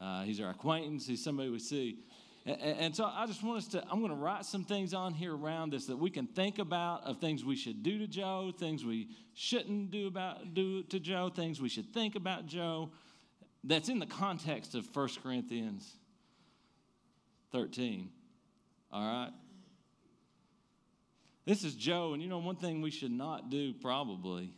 Uh, 0.01 0.23
he's 0.23 0.39
our 0.41 0.49
acquaintance. 0.49 1.05
He's 1.05 1.23
somebody 1.23 1.49
we 1.49 1.59
see. 1.59 1.99
And, 2.45 2.59
and 2.61 2.95
so 2.95 3.05
I 3.05 3.25
just 3.25 3.43
want 3.43 3.59
us 3.59 3.67
to, 3.69 3.83
I'm 3.89 3.99
going 3.99 4.11
to 4.11 4.17
write 4.17 4.45
some 4.45 4.63
things 4.63 4.93
on 4.93 5.13
here 5.13 5.35
around 5.35 5.71
this 5.71 5.85
that 5.85 5.97
we 5.97 6.09
can 6.09 6.27
think 6.27 6.59
about 6.59 7.03
of 7.03 7.19
things 7.19 7.45
we 7.45 7.55
should 7.55 7.83
do 7.83 7.99
to 7.99 8.07
Joe, 8.07 8.51
things 8.57 8.83
we 8.83 9.09
shouldn't 9.33 9.91
do 9.91 10.07
about 10.07 10.53
do 10.53 10.83
to 10.83 10.99
Joe, 10.99 11.29
things 11.29 11.61
we 11.61 11.69
should 11.69 11.93
think 11.93 12.15
about 12.15 12.45
Joe. 12.47 12.89
That's 13.63 13.89
in 13.89 13.99
the 13.99 14.05
context 14.05 14.75
of 14.75 14.93
1 14.93 15.09
Corinthians 15.21 15.89
13. 17.51 18.09
All 18.91 19.01
right? 19.01 19.31
This 21.45 21.63
is 21.63 21.75
Joe, 21.75 22.13
and 22.13 22.21
you 22.21 22.29
know, 22.29 22.39
one 22.39 22.55
thing 22.55 22.81
we 22.81 22.91
should 22.91 23.11
not 23.11 23.49
do 23.49 23.73
probably, 23.73 24.53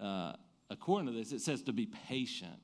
uh, 0.00 0.32
according 0.68 1.06
to 1.06 1.12
this, 1.12 1.32
it 1.32 1.40
says 1.40 1.62
to 1.62 1.72
be 1.72 1.86
patient. 2.08 2.58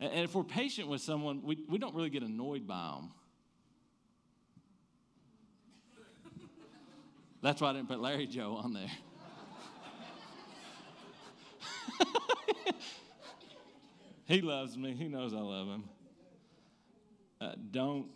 And 0.00 0.24
if 0.24 0.34
we're 0.34 0.42
patient 0.42 0.88
with 0.88 1.00
someone, 1.00 1.42
we, 1.42 1.58
we 1.68 1.78
don't 1.78 1.94
really 1.94 2.10
get 2.10 2.22
annoyed 2.22 2.66
by 2.66 2.94
them. 2.96 3.10
That's 7.42 7.60
why 7.60 7.70
I 7.70 7.72
didn't 7.74 7.88
put 7.88 8.00
Larry 8.00 8.26
Joe 8.26 8.56
on 8.62 8.72
there. 8.72 8.90
he 14.26 14.40
loves 14.40 14.76
me. 14.76 14.94
He 14.94 15.08
knows 15.08 15.34
I 15.34 15.38
love 15.38 15.68
him. 15.68 15.84
Uh, 17.40 17.52
don't 17.70 18.10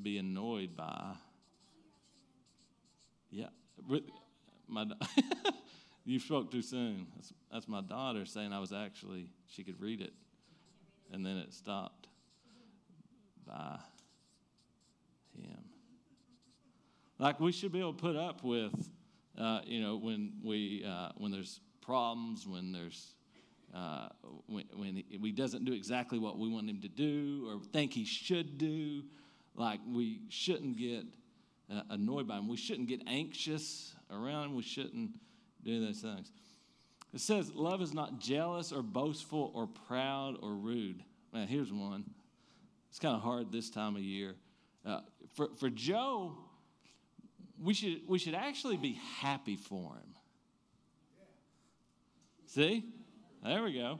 be 0.00 0.18
annoyed 0.18 0.76
by. 0.76 1.14
Yeah, 3.30 3.46
my. 4.68 4.86
you 6.04 6.18
spoke 6.18 6.50
too 6.50 6.62
soon. 6.62 7.06
That's, 7.16 7.32
that's 7.52 7.68
my 7.68 7.80
daughter 7.80 8.24
saying 8.24 8.52
I 8.52 8.60
was 8.60 8.72
actually. 8.72 9.30
She 9.46 9.64
could 9.64 9.80
read 9.80 10.00
it 10.00 10.12
and 11.12 11.24
then 11.24 11.36
it 11.36 11.52
stopped 11.52 12.08
by 13.46 13.78
him. 15.36 15.64
Like 17.18 17.40
we 17.40 17.52
should 17.52 17.72
be 17.72 17.80
able 17.80 17.94
to 17.94 18.00
put 18.00 18.16
up 18.16 18.42
with, 18.42 18.72
uh, 19.38 19.60
you 19.66 19.80
know, 19.80 19.96
when 19.96 20.32
we 20.42 20.84
uh, 20.86 21.10
when 21.16 21.30
there's 21.30 21.60
problems, 21.80 22.46
when 22.46 22.72
there's 22.72 23.14
uh, 23.74 24.08
when, 24.46 24.64
when 24.74 25.04
he, 25.08 25.32
doesn't 25.32 25.64
do 25.64 25.72
exactly 25.72 26.18
what 26.18 26.38
we 26.38 26.48
want 26.48 26.68
him 26.68 26.80
to 26.80 26.88
do 26.88 27.46
or 27.48 27.62
think 27.72 27.92
he 27.92 28.04
should 28.04 28.58
do. 28.58 29.02
Like 29.54 29.80
we 29.86 30.22
shouldn't 30.28 30.76
get 30.76 31.04
uh, 31.72 31.82
annoyed 31.90 32.26
by 32.26 32.38
him. 32.38 32.48
We 32.48 32.56
shouldn't 32.56 32.88
get 32.88 33.02
anxious 33.06 33.94
around 34.10 34.46
him. 34.46 34.54
We 34.54 34.62
shouldn't 34.62 35.10
do 35.62 35.84
those 35.84 36.00
things. 36.00 36.32
It 37.12 37.20
says, 37.20 37.52
Love 37.54 37.82
is 37.82 37.92
not 37.92 38.18
jealous 38.18 38.72
or 38.72 38.82
boastful 38.82 39.52
or 39.54 39.66
proud 39.66 40.36
or 40.42 40.54
rude. 40.54 41.02
Man, 41.32 41.46
here's 41.46 41.72
one. 41.72 42.04
It's 42.88 42.98
kind 42.98 43.14
of 43.14 43.22
hard 43.22 43.52
this 43.52 43.70
time 43.70 43.96
of 43.96 44.02
year. 44.02 44.34
Uh, 44.84 45.00
for, 45.34 45.48
for 45.58 45.70
Joe, 45.70 46.36
we 47.62 47.74
should, 47.74 48.00
we 48.08 48.18
should 48.18 48.34
actually 48.34 48.76
be 48.76 48.98
happy 49.18 49.56
for 49.56 49.94
him. 49.94 50.14
See? 52.46 52.84
There 53.42 53.62
we 53.62 53.74
go. 53.74 53.98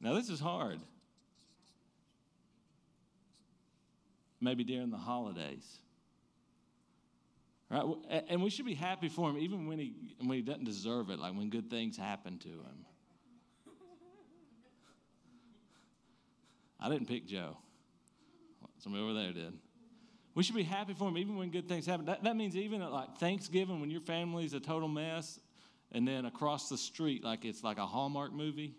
Now, 0.00 0.14
this 0.14 0.28
is 0.28 0.38
hard. 0.38 0.78
Maybe 4.40 4.62
during 4.62 4.90
the 4.90 4.96
holidays. 4.96 5.78
Right? 7.68 7.84
And 8.28 8.42
we 8.42 8.50
should 8.50 8.64
be 8.64 8.74
happy 8.74 9.08
for 9.08 9.28
him 9.28 9.38
even 9.38 9.66
when 9.66 9.78
he, 9.78 9.92
when 10.20 10.36
he 10.36 10.42
doesn't 10.42 10.64
deserve 10.64 11.10
it, 11.10 11.18
like 11.18 11.34
when 11.34 11.50
good 11.50 11.68
things 11.68 11.96
happen 11.96 12.38
to 12.38 12.48
him. 12.48 12.86
I 16.80 16.88
didn't 16.88 17.08
pick 17.08 17.26
Joe. 17.26 17.56
Somebody 18.78 19.02
over 19.02 19.14
there 19.14 19.32
did. 19.32 19.52
We 20.34 20.42
should 20.42 20.54
be 20.54 20.62
happy 20.62 20.94
for 20.94 21.08
him 21.08 21.18
even 21.18 21.36
when 21.36 21.50
good 21.50 21.68
things 21.68 21.86
happen. 21.86 22.06
That, 22.06 22.22
that 22.24 22.36
means 22.36 22.56
even 22.56 22.82
at 22.82 22.92
like 22.92 23.16
Thanksgiving 23.18 23.80
when 23.80 23.90
your 23.90 24.00
family's 24.00 24.54
a 24.54 24.60
total 24.60 24.88
mess, 24.88 25.40
and 25.92 26.06
then 26.06 26.26
across 26.26 26.68
the 26.68 26.76
street, 26.76 27.24
like 27.24 27.44
it's 27.44 27.64
like 27.64 27.78
a 27.78 27.86
Hallmark 27.86 28.32
movie. 28.32 28.74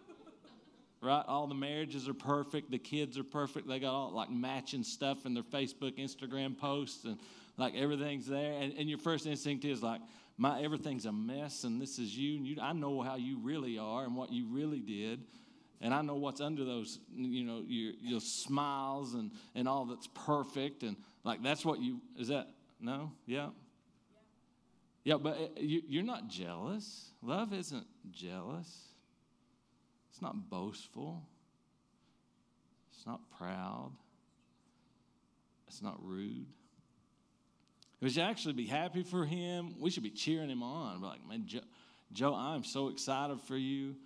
right? 1.00 1.24
All 1.26 1.46
the 1.46 1.54
marriages 1.54 2.08
are 2.08 2.14
perfect, 2.14 2.70
the 2.70 2.78
kids 2.78 3.18
are 3.18 3.24
perfect. 3.24 3.66
They 3.66 3.80
got 3.80 3.92
all 3.92 4.12
like 4.12 4.30
matching 4.30 4.84
stuff 4.84 5.26
in 5.26 5.34
their 5.34 5.42
Facebook, 5.42 5.98
Instagram 5.98 6.56
posts, 6.56 7.04
and 7.04 7.18
like 7.56 7.74
everything's 7.74 8.26
there. 8.26 8.52
And, 8.52 8.74
and 8.78 8.88
your 8.88 8.98
first 8.98 9.26
instinct 9.26 9.64
is 9.64 9.82
like, 9.82 10.00
my 10.36 10.60
everything's 10.60 11.06
a 11.06 11.12
mess, 11.12 11.64
and 11.64 11.80
this 11.80 11.98
is 11.98 12.16
you, 12.16 12.36
and 12.36 12.46
you. 12.46 12.56
I 12.60 12.72
know 12.72 13.00
how 13.02 13.16
you 13.16 13.38
really 13.38 13.78
are 13.78 14.04
and 14.04 14.16
what 14.16 14.32
you 14.32 14.46
really 14.48 14.80
did 14.80 15.20
and 15.84 15.92
I 15.92 16.00
know 16.00 16.14
what's 16.14 16.40
under 16.40 16.64
those, 16.64 16.98
you 17.14 17.44
know, 17.44 17.62
your, 17.68 17.92
your 18.00 18.20
smiles 18.20 19.12
and, 19.12 19.30
and 19.54 19.68
all 19.68 19.84
that's 19.84 20.08
perfect. 20.14 20.82
And 20.82 20.96
like, 21.24 21.42
that's 21.42 21.62
what 21.62 21.78
you, 21.78 22.00
is 22.18 22.28
that, 22.28 22.48
no? 22.80 23.12
Yeah? 23.26 23.50
Yeah, 25.04 25.18
but 25.18 25.36
uh, 25.36 25.60
you, 25.60 25.82
you're 25.86 26.02
not 26.02 26.28
jealous. 26.28 27.10
Love 27.22 27.52
isn't 27.52 27.86
jealous, 28.10 28.88
it's 30.10 30.22
not 30.22 30.48
boastful, 30.48 31.22
it's 32.90 33.06
not 33.06 33.20
proud, 33.36 33.92
it's 35.68 35.82
not 35.82 35.98
rude. 36.02 36.46
We 38.00 38.08
should 38.08 38.22
actually 38.22 38.54
be 38.54 38.66
happy 38.66 39.02
for 39.02 39.24
him. 39.24 39.76
We 39.78 39.90
should 39.90 40.02
be 40.02 40.10
cheering 40.10 40.50
him 40.50 40.62
on. 40.62 41.00
Be 41.00 41.06
like, 41.06 41.26
man, 41.26 41.44
Joe, 41.46 41.60
Joe, 42.12 42.34
I'm 42.34 42.64
so 42.64 42.88
excited 42.88 43.40
for 43.42 43.56
you. 43.56 43.96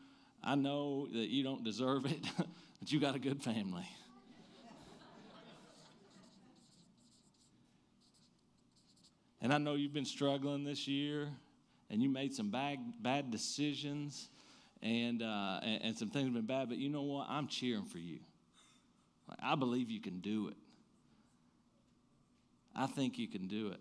I 0.42 0.54
know 0.54 1.08
that 1.12 1.28
you 1.28 1.42
don't 1.42 1.64
deserve 1.64 2.06
it, 2.06 2.24
but 2.36 2.92
you 2.92 3.00
got 3.00 3.14
a 3.14 3.18
good 3.18 3.42
family. 3.42 3.88
and 9.40 9.52
I 9.52 9.58
know 9.58 9.74
you've 9.74 9.92
been 9.92 10.04
struggling 10.04 10.64
this 10.64 10.88
year 10.88 11.28
and 11.90 12.02
you 12.02 12.08
made 12.08 12.34
some 12.34 12.50
bad, 12.50 12.78
bad 13.00 13.30
decisions 13.30 14.28
and, 14.82 15.22
uh, 15.22 15.60
and, 15.62 15.82
and, 15.82 15.98
some 15.98 16.08
things 16.08 16.26
have 16.26 16.34
been 16.34 16.46
bad, 16.46 16.68
but 16.68 16.78
you 16.78 16.88
know 16.88 17.02
what? 17.02 17.26
I'm 17.28 17.48
cheering 17.48 17.84
for 17.84 17.98
you. 17.98 18.20
I 19.42 19.56
believe 19.56 19.90
you 19.90 20.00
can 20.00 20.20
do 20.20 20.48
it. 20.48 20.56
I 22.76 22.86
think 22.86 23.18
you 23.18 23.26
can 23.26 23.48
do 23.48 23.68
it. 23.68 23.80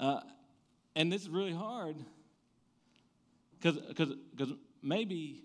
Uh, 0.00 0.20
and 0.96 1.12
this 1.12 1.22
is 1.22 1.28
really 1.28 1.54
hard 1.54 1.96
because 3.60 3.78
maybe 4.82 5.42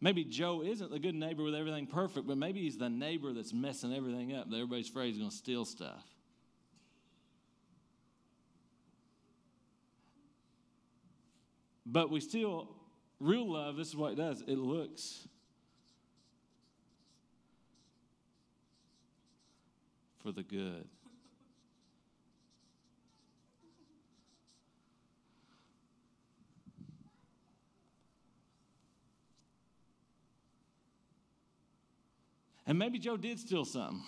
maybe 0.00 0.24
Joe 0.24 0.62
isn't 0.62 0.90
the 0.90 0.98
good 0.98 1.14
neighbor 1.14 1.42
with 1.42 1.54
everything 1.54 1.86
perfect, 1.86 2.26
but 2.26 2.36
maybe 2.36 2.60
he's 2.60 2.78
the 2.78 2.88
neighbor 2.88 3.32
that's 3.32 3.52
messing 3.52 3.94
everything 3.94 4.34
up. 4.34 4.50
That 4.50 4.56
everybody's 4.56 4.88
afraid 4.88 5.08
he's 5.08 5.18
going 5.18 5.30
to 5.30 5.36
steal 5.36 5.64
stuff. 5.64 6.04
But 11.90 12.10
we 12.10 12.20
still, 12.20 12.68
real 13.18 13.50
love, 13.50 13.76
this 13.76 13.88
is 13.88 13.96
what 13.96 14.12
it 14.12 14.16
does 14.16 14.42
it 14.42 14.58
looks 14.58 15.26
for 20.22 20.32
the 20.32 20.42
good. 20.42 20.86
And 32.68 32.78
maybe 32.78 32.98
Joe 32.98 33.16
did 33.16 33.40
steal 33.40 33.64
something. 33.64 34.02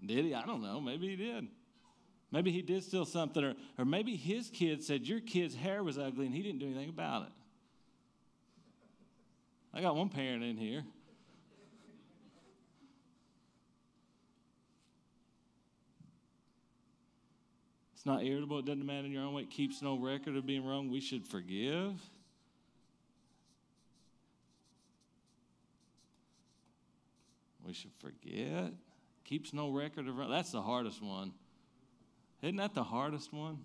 did 0.06 0.24
he? 0.24 0.34
I 0.34 0.46
don't 0.46 0.62
know. 0.62 0.80
Maybe 0.80 1.08
he 1.08 1.16
did. 1.16 1.48
Maybe 2.30 2.52
he 2.52 2.62
did 2.62 2.84
steal 2.84 3.04
something, 3.04 3.42
or, 3.42 3.54
or 3.76 3.84
maybe 3.84 4.14
his 4.14 4.48
kid 4.48 4.84
said 4.84 5.04
your 5.04 5.18
kid's 5.18 5.56
hair 5.56 5.82
was 5.82 5.98
ugly 5.98 6.26
and 6.26 6.34
he 6.34 6.44
didn't 6.44 6.60
do 6.60 6.66
anything 6.66 6.90
about 6.90 7.22
it. 7.22 7.32
I 9.74 9.80
got 9.80 9.96
one 9.96 10.10
parent 10.10 10.44
in 10.44 10.56
here. 10.56 10.84
It's 17.94 18.06
not 18.06 18.22
irritable, 18.24 18.60
it 18.60 18.64
doesn't 18.64 18.86
matter 18.86 19.06
in 19.06 19.12
your 19.12 19.24
own 19.24 19.34
way, 19.34 19.42
it 19.42 19.50
keeps 19.50 19.82
no 19.82 19.98
record 19.98 20.36
of 20.36 20.46
being 20.46 20.64
wrong. 20.64 20.88
We 20.88 21.00
should 21.00 21.26
forgive. 21.26 22.00
We 27.70 27.74
should 27.74 27.92
forget. 28.00 28.72
Keeps 29.24 29.54
no 29.54 29.70
record 29.70 30.08
of. 30.08 30.16
That's 30.28 30.50
the 30.50 30.60
hardest 30.60 31.00
one. 31.00 31.32
Isn't 32.42 32.56
that 32.56 32.74
the 32.74 32.82
hardest 32.82 33.32
one? 33.32 33.64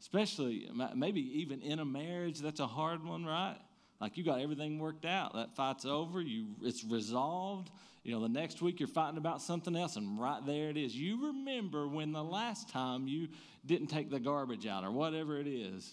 Especially, 0.00 0.70
maybe 0.94 1.20
even 1.40 1.60
in 1.60 1.78
a 1.78 1.84
marriage, 1.84 2.38
that's 2.38 2.60
a 2.60 2.66
hard 2.66 3.04
one, 3.04 3.26
right? 3.26 3.58
Like 4.00 4.16
you 4.16 4.24
got 4.24 4.40
everything 4.40 4.78
worked 4.78 5.04
out. 5.04 5.34
That 5.34 5.54
fight's 5.54 5.84
over. 5.84 6.22
You, 6.22 6.46
it's 6.62 6.84
resolved. 6.84 7.70
You 8.02 8.12
know, 8.12 8.22
the 8.22 8.30
next 8.30 8.62
week 8.62 8.80
you're 8.80 8.88
fighting 8.88 9.18
about 9.18 9.42
something 9.42 9.76
else, 9.76 9.96
and 9.96 10.18
right 10.18 10.40
there 10.46 10.70
it 10.70 10.78
is. 10.78 10.96
You 10.96 11.26
remember 11.26 11.86
when 11.86 12.12
the 12.12 12.24
last 12.24 12.70
time 12.70 13.08
you 13.08 13.28
didn't 13.66 13.88
take 13.88 14.08
the 14.08 14.20
garbage 14.20 14.66
out, 14.66 14.84
or 14.84 14.90
whatever 14.90 15.38
it 15.38 15.48
is, 15.48 15.92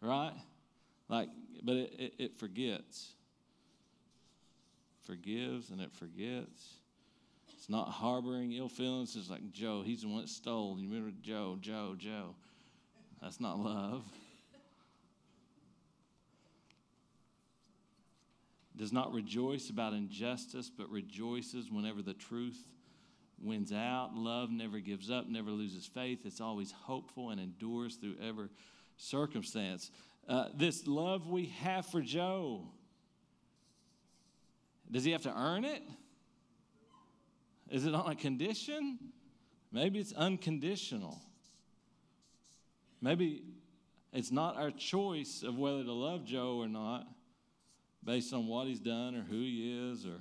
right? 0.00 0.34
Like, 1.08 1.28
but 1.64 1.74
it, 1.74 1.94
it, 1.98 2.12
it 2.18 2.38
forgets 2.38 3.14
forgives 5.06 5.70
and 5.70 5.80
it 5.80 5.92
forgets. 5.92 6.74
It's 7.56 7.68
not 7.68 7.88
harboring 7.88 8.52
ill 8.52 8.68
feelings. 8.68 9.14
It's 9.16 9.30
like 9.30 9.52
Joe, 9.52 9.82
he's 9.84 10.02
the 10.02 10.08
one 10.08 10.22
that 10.22 10.28
stole. 10.28 10.76
You 10.78 10.88
remember 10.88 11.12
Joe, 11.22 11.58
Joe, 11.60 11.94
Joe. 11.96 12.34
That's 13.20 13.40
not 13.40 13.58
love. 13.58 14.04
Does 18.76 18.92
not 18.92 19.12
rejoice 19.12 19.70
about 19.70 19.92
injustice, 19.92 20.70
but 20.76 20.90
rejoices 20.90 21.70
whenever 21.70 22.02
the 22.02 22.14
truth 22.14 22.58
wins 23.40 23.72
out. 23.72 24.10
Love 24.14 24.50
never 24.50 24.80
gives 24.80 25.10
up, 25.10 25.28
never 25.28 25.50
loses 25.50 25.86
faith. 25.86 26.20
It's 26.24 26.40
always 26.40 26.72
hopeful 26.72 27.30
and 27.30 27.40
endures 27.40 27.96
through 27.96 28.16
every 28.20 28.48
circumstance. 28.96 29.90
Uh, 30.28 30.46
this 30.54 30.86
love 30.86 31.28
we 31.28 31.46
have 31.60 31.86
for 31.86 32.00
Joe 32.00 32.68
does 34.92 35.04
he 35.04 35.10
have 35.12 35.22
to 35.22 35.36
earn 35.36 35.64
it? 35.64 35.82
Is 37.70 37.86
it 37.86 37.94
on 37.94 38.12
a 38.12 38.14
condition? 38.14 38.98
Maybe 39.72 39.98
it's 39.98 40.12
unconditional. 40.12 41.18
Maybe 43.00 43.42
it's 44.12 44.30
not 44.30 44.56
our 44.56 44.70
choice 44.70 45.42
of 45.42 45.56
whether 45.56 45.82
to 45.82 45.92
love 45.92 46.24
Joe 46.24 46.58
or 46.58 46.68
not 46.68 47.06
based 48.04 48.34
on 48.34 48.46
what 48.46 48.66
he's 48.66 48.80
done 48.80 49.14
or 49.14 49.22
who 49.22 49.40
he 49.40 49.90
is 49.90 50.04
or 50.04 50.20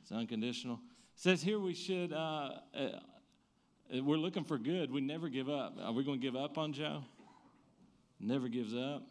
it's 0.00 0.12
unconditional. 0.12 0.78
It 1.16 1.20
says 1.20 1.42
here 1.42 1.58
we 1.58 1.74
should, 1.74 2.12
uh, 2.12 2.50
uh, 2.72 3.00
we're 4.02 4.18
looking 4.18 4.44
for 4.44 4.56
good. 4.56 4.92
We 4.92 5.00
never 5.00 5.28
give 5.28 5.48
up. 5.48 5.76
Are 5.82 5.92
we 5.92 6.04
going 6.04 6.20
to 6.20 6.24
give 6.24 6.36
up 6.36 6.58
on 6.58 6.72
Joe? 6.72 7.02
Never 8.20 8.46
gives 8.46 8.72
up. 8.72 9.02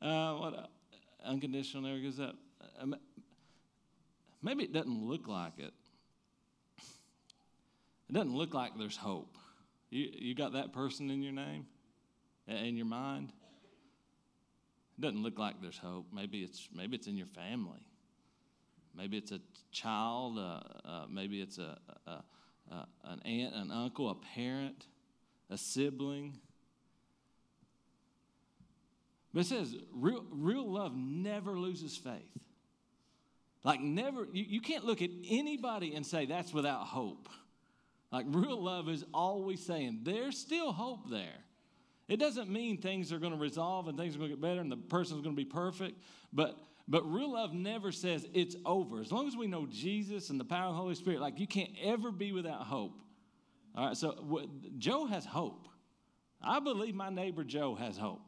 Uh, 0.00 0.34
what 0.34 0.70
unconditional 1.24 1.82
never 1.82 1.98
gives 1.98 2.20
up. 2.20 2.36
Maybe 4.42 4.64
it 4.64 4.72
doesn't 4.72 5.02
look 5.08 5.26
like 5.26 5.58
it. 5.58 5.72
It 8.08 8.12
doesn't 8.12 8.34
look 8.34 8.54
like 8.54 8.78
there's 8.78 8.96
hope. 8.96 9.36
You, 9.90 10.08
you 10.12 10.34
got 10.34 10.52
that 10.52 10.72
person 10.72 11.10
in 11.10 11.22
your 11.22 11.32
name, 11.32 11.66
in 12.46 12.76
your 12.76 12.86
mind? 12.86 13.32
It 14.96 15.02
doesn't 15.02 15.22
look 15.22 15.38
like 15.38 15.60
there's 15.60 15.78
hope. 15.78 16.06
Maybe 16.12 16.42
it's, 16.42 16.68
maybe 16.74 16.96
it's 16.96 17.06
in 17.06 17.16
your 17.16 17.26
family. 17.26 17.80
maybe 18.96 19.16
it's 19.16 19.32
a 19.32 19.40
child, 19.72 20.38
uh, 20.38 20.60
uh, 20.88 21.06
maybe 21.10 21.40
it's 21.40 21.58
a, 21.58 21.78
a, 22.06 22.10
a, 22.70 22.86
an 23.04 23.20
aunt, 23.24 23.54
an 23.54 23.70
uncle, 23.70 24.10
a 24.10 24.14
parent, 24.14 24.86
a 25.50 25.56
sibling. 25.58 26.38
But 29.32 29.40
it 29.40 29.46
says 29.46 29.76
real, 29.92 30.24
real 30.30 30.70
love 30.70 30.94
never 30.96 31.58
loses 31.58 31.96
faith. 31.96 32.38
Like, 33.64 33.80
never, 33.80 34.26
you, 34.32 34.44
you 34.48 34.60
can't 34.60 34.84
look 34.84 35.02
at 35.02 35.10
anybody 35.28 35.94
and 35.94 36.06
say 36.06 36.26
that's 36.26 36.54
without 36.54 36.86
hope. 36.86 37.28
Like, 38.10 38.26
real 38.28 38.62
love 38.62 38.88
is 38.88 39.04
always 39.12 39.64
saying 39.64 40.00
there's 40.04 40.38
still 40.38 40.72
hope 40.72 41.10
there. 41.10 41.44
It 42.08 42.18
doesn't 42.18 42.48
mean 42.48 42.78
things 42.78 43.12
are 43.12 43.18
going 43.18 43.34
to 43.34 43.38
resolve 43.38 43.88
and 43.88 43.98
things 43.98 44.14
are 44.14 44.18
going 44.18 44.30
to 44.30 44.36
get 44.36 44.40
better 44.42 44.60
and 44.60 44.72
the 44.72 44.76
person's 44.76 45.20
going 45.20 45.36
to 45.36 45.42
be 45.42 45.48
perfect, 45.48 46.00
but 46.32 46.56
but 46.88 47.02
real 47.12 47.32
love 47.34 47.52
never 47.52 47.92
says 47.92 48.26
it's 48.32 48.56
over. 48.64 49.00
As 49.02 49.12
long 49.12 49.28
as 49.28 49.36
we 49.36 49.46
know 49.46 49.66
Jesus 49.66 50.30
and 50.30 50.40
the 50.40 50.44
power 50.44 50.68
of 50.68 50.74
the 50.74 50.80
Holy 50.80 50.94
Spirit, 50.94 51.20
like 51.20 51.38
you 51.38 51.46
can't 51.46 51.72
ever 51.82 52.10
be 52.10 52.32
without 52.32 52.62
hope. 52.62 52.98
All 53.74 53.88
right, 53.88 53.96
so 53.96 54.48
Joe 54.78 55.04
has 55.06 55.26
hope. 55.26 55.68
I 56.40 56.60
believe 56.60 56.94
my 56.94 57.10
neighbor 57.10 57.44
Joe 57.44 57.74
has 57.74 57.98
hope. 57.98 58.22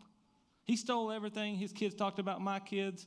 He 0.70 0.76
stole 0.76 1.10
everything. 1.10 1.56
His 1.56 1.72
kids 1.72 1.96
talked 1.96 2.20
about 2.20 2.40
my 2.40 2.60
kids. 2.60 3.04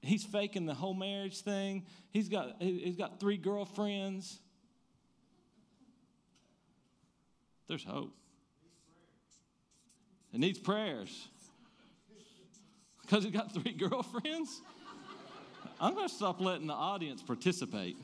He's 0.00 0.24
faking 0.24 0.66
the 0.66 0.74
whole 0.74 0.94
marriage 0.94 1.38
thing. 1.38 1.86
He's 2.10 2.28
got, 2.28 2.56
he's 2.58 2.96
got 2.96 3.20
three 3.20 3.36
girlfriends. 3.36 4.40
There's 7.68 7.84
hope. 7.84 8.12
It 10.34 10.40
needs 10.40 10.58
prayers. 10.58 11.28
Because 13.02 13.22
he 13.22 13.30
got 13.30 13.54
three 13.54 13.74
girlfriends? 13.74 14.60
I'm 15.80 15.94
going 15.94 16.08
to 16.08 16.12
stop 16.12 16.40
letting 16.40 16.66
the 16.66 16.74
audience 16.74 17.22
participate. 17.22 17.96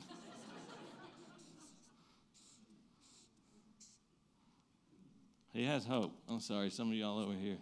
He 5.51 5.65
has 5.65 5.85
hope. 5.85 6.13
I'm 6.29 6.39
sorry, 6.39 6.69
some 6.69 6.87
of 6.87 6.93
y'all 6.93 7.19
over 7.19 7.33
here. 7.33 7.57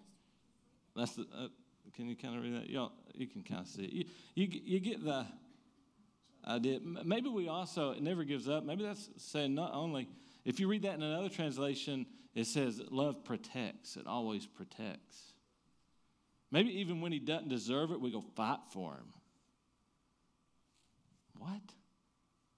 That's 0.98 1.16
the. 1.16 1.24
Uh, 1.24 1.48
can 1.96 2.08
you 2.08 2.16
kind 2.16 2.36
of 2.36 2.44
read 2.44 2.56
that? 2.56 2.70
Y'all, 2.70 2.92
you 3.14 3.28
can 3.28 3.44
kind 3.44 3.62
of 3.62 3.68
see 3.68 3.84
it. 3.84 3.94
You, 3.94 4.06
you, 4.36 4.62
you 4.66 4.80
get 4.80 5.04
the 5.04 5.26
idea. 6.46 6.80
Maybe 6.82 7.30
we 7.30 7.48
also, 7.48 7.92
it 7.92 8.02
never 8.02 8.24
gives 8.24 8.50
up. 8.50 8.64
Maybe 8.64 8.84
that's 8.84 9.10
saying 9.18 9.56
not 9.56 9.74
only, 9.74 10.10
if 10.44 10.60
you 10.60 10.68
read 10.68 10.84
that 10.84 10.96
in 10.96 11.04
another 11.04 11.30
translation, 11.30 12.06
it 12.36 12.46
says 12.46 12.82
love 12.92 13.24
protects, 13.24 13.96
it 13.96 14.06
always 14.06 14.46
protects. 14.46 15.34
Maybe 16.52 16.80
even 16.80 17.02
when 17.02 17.12
he 17.12 17.20
doesn't 17.20 17.50
deserve 17.50 17.92
it, 17.92 18.00
we 18.00 18.12
go 18.12 18.24
fight 18.36 18.60
for 18.72 18.94
him. 18.94 19.14
What? 21.38 21.62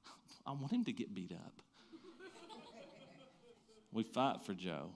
I 0.45 0.51
want 0.51 0.71
him 0.71 0.85
to 0.85 0.93
get 0.93 1.13
beat 1.13 1.31
up. 1.31 1.61
we 3.91 4.03
fight 4.03 4.43
for 4.45 4.53
Joe. 4.53 4.91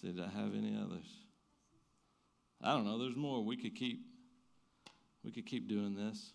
See, 0.00 0.12
did 0.12 0.20
I 0.20 0.28
have 0.28 0.54
any 0.54 0.78
others? 0.80 1.06
I 2.62 2.72
don't 2.72 2.84
know. 2.84 2.98
There's 2.98 3.16
more. 3.16 3.44
We 3.44 3.56
could 3.56 3.74
keep. 3.74 4.00
We 5.24 5.32
could 5.32 5.46
keep 5.46 5.68
doing 5.68 5.96
this. 5.96 6.32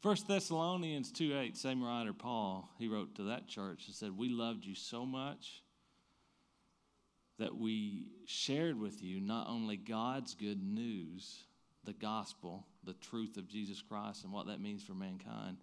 First 0.00 0.28
Thessalonians 0.28 1.10
2 1.12 1.36
8, 1.36 1.56
same 1.56 1.82
writer, 1.82 2.12
Paul, 2.12 2.68
he 2.78 2.88
wrote 2.88 3.14
to 3.16 3.24
that 3.24 3.46
church 3.46 3.86
and 3.86 3.94
said, 3.94 4.16
We 4.16 4.28
loved 4.28 4.64
you 4.64 4.74
so 4.74 5.06
much 5.06 5.62
that 7.38 7.56
we 7.56 8.08
shared 8.26 8.78
with 8.78 9.02
you 9.02 9.20
not 9.20 9.48
only 9.48 9.76
God's 9.76 10.34
good 10.34 10.62
news, 10.62 11.44
the 11.84 11.94
gospel, 11.94 12.66
the 12.84 12.94
truth 12.94 13.36
of 13.36 13.48
Jesus 13.48 13.82
Christ 13.82 14.24
and 14.24 14.32
what 14.32 14.46
that 14.46 14.60
means 14.60 14.82
for 14.82 14.94
mankind, 14.94 15.56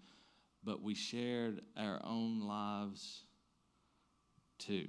but 0.63 0.81
we 0.81 0.95
shared 0.95 1.61
our 1.77 2.01
own 2.03 2.41
lives 2.41 3.23
too. 4.65 4.87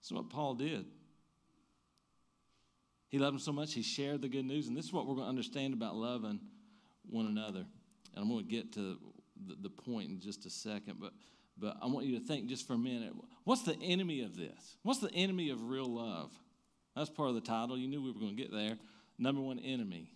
That's 0.00 0.12
what 0.12 0.30
Paul 0.30 0.54
did. 0.54 0.84
He 3.08 3.18
loved 3.18 3.34
them 3.34 3.40
so 3.40 3.52
much, 3.52 3.74
he 3.74 3.82
shared 3.82 4.22
the 4.22 4.28
good 4.28 4.46
news. 4.46 4.68
And 4.68 4.76
this 4.76 4.86
is 4.86 4.92
what 4.92 5.06
we're 5.06 5.14
going 5.14 5.26
to 5.26 5.30
understand 5.30 5.74
about 5.74 5.96
loving 5.96 6.40
one 7.08 7.26
another. 7.26 7.66
And 8.14 8.24
I'm 8.24 8.28
going 8.28 8.44
to 8.44 8.50
get 8.50 8.72
to 8.72 8.98
the, 9.46 9.56
the 9.62 9.70
point 9.70 10.08
in 10.08 10.18
just 10.18 10.46
a 10.46 10.50
second, 10.50 10.96
but, 10.98 11.12
but 11.58 11.76
I 11.82 11.86
want 11.86 12.06
you 12.06 12.18
to 12.18 12.24
think 12.24 12.46
just 12.46 12.66
for 12.66 12.74
a 12.74 12.78
minute 12.78 13.12
what's 13.44 13.62
the 13.62 13.76
enemy 13.82 14.22
of 14.22 14.36
this? 14.36 14.76
What's 14.82 15.00
the 15.00 15.12
enemy 15.12 15.50
of 15.50 15.62
real 15.68 15.86
love? 15.86 16.32
That's 16.96 17.10
part 17.10 17.28
of 17.28 17.34
the 17.34 17.40
title. 17.40 17.76
You 17.76 17.88
knew 17.88 18.02
we 18.02 18.12
were 18.12 18.20
going 18.20 18.36
to 18.36 18.42
get 18.42 18.52
there. 18.52 18.76
Number 19.18 19.40
one 19.40 19.58
enemy. 19.58 20.10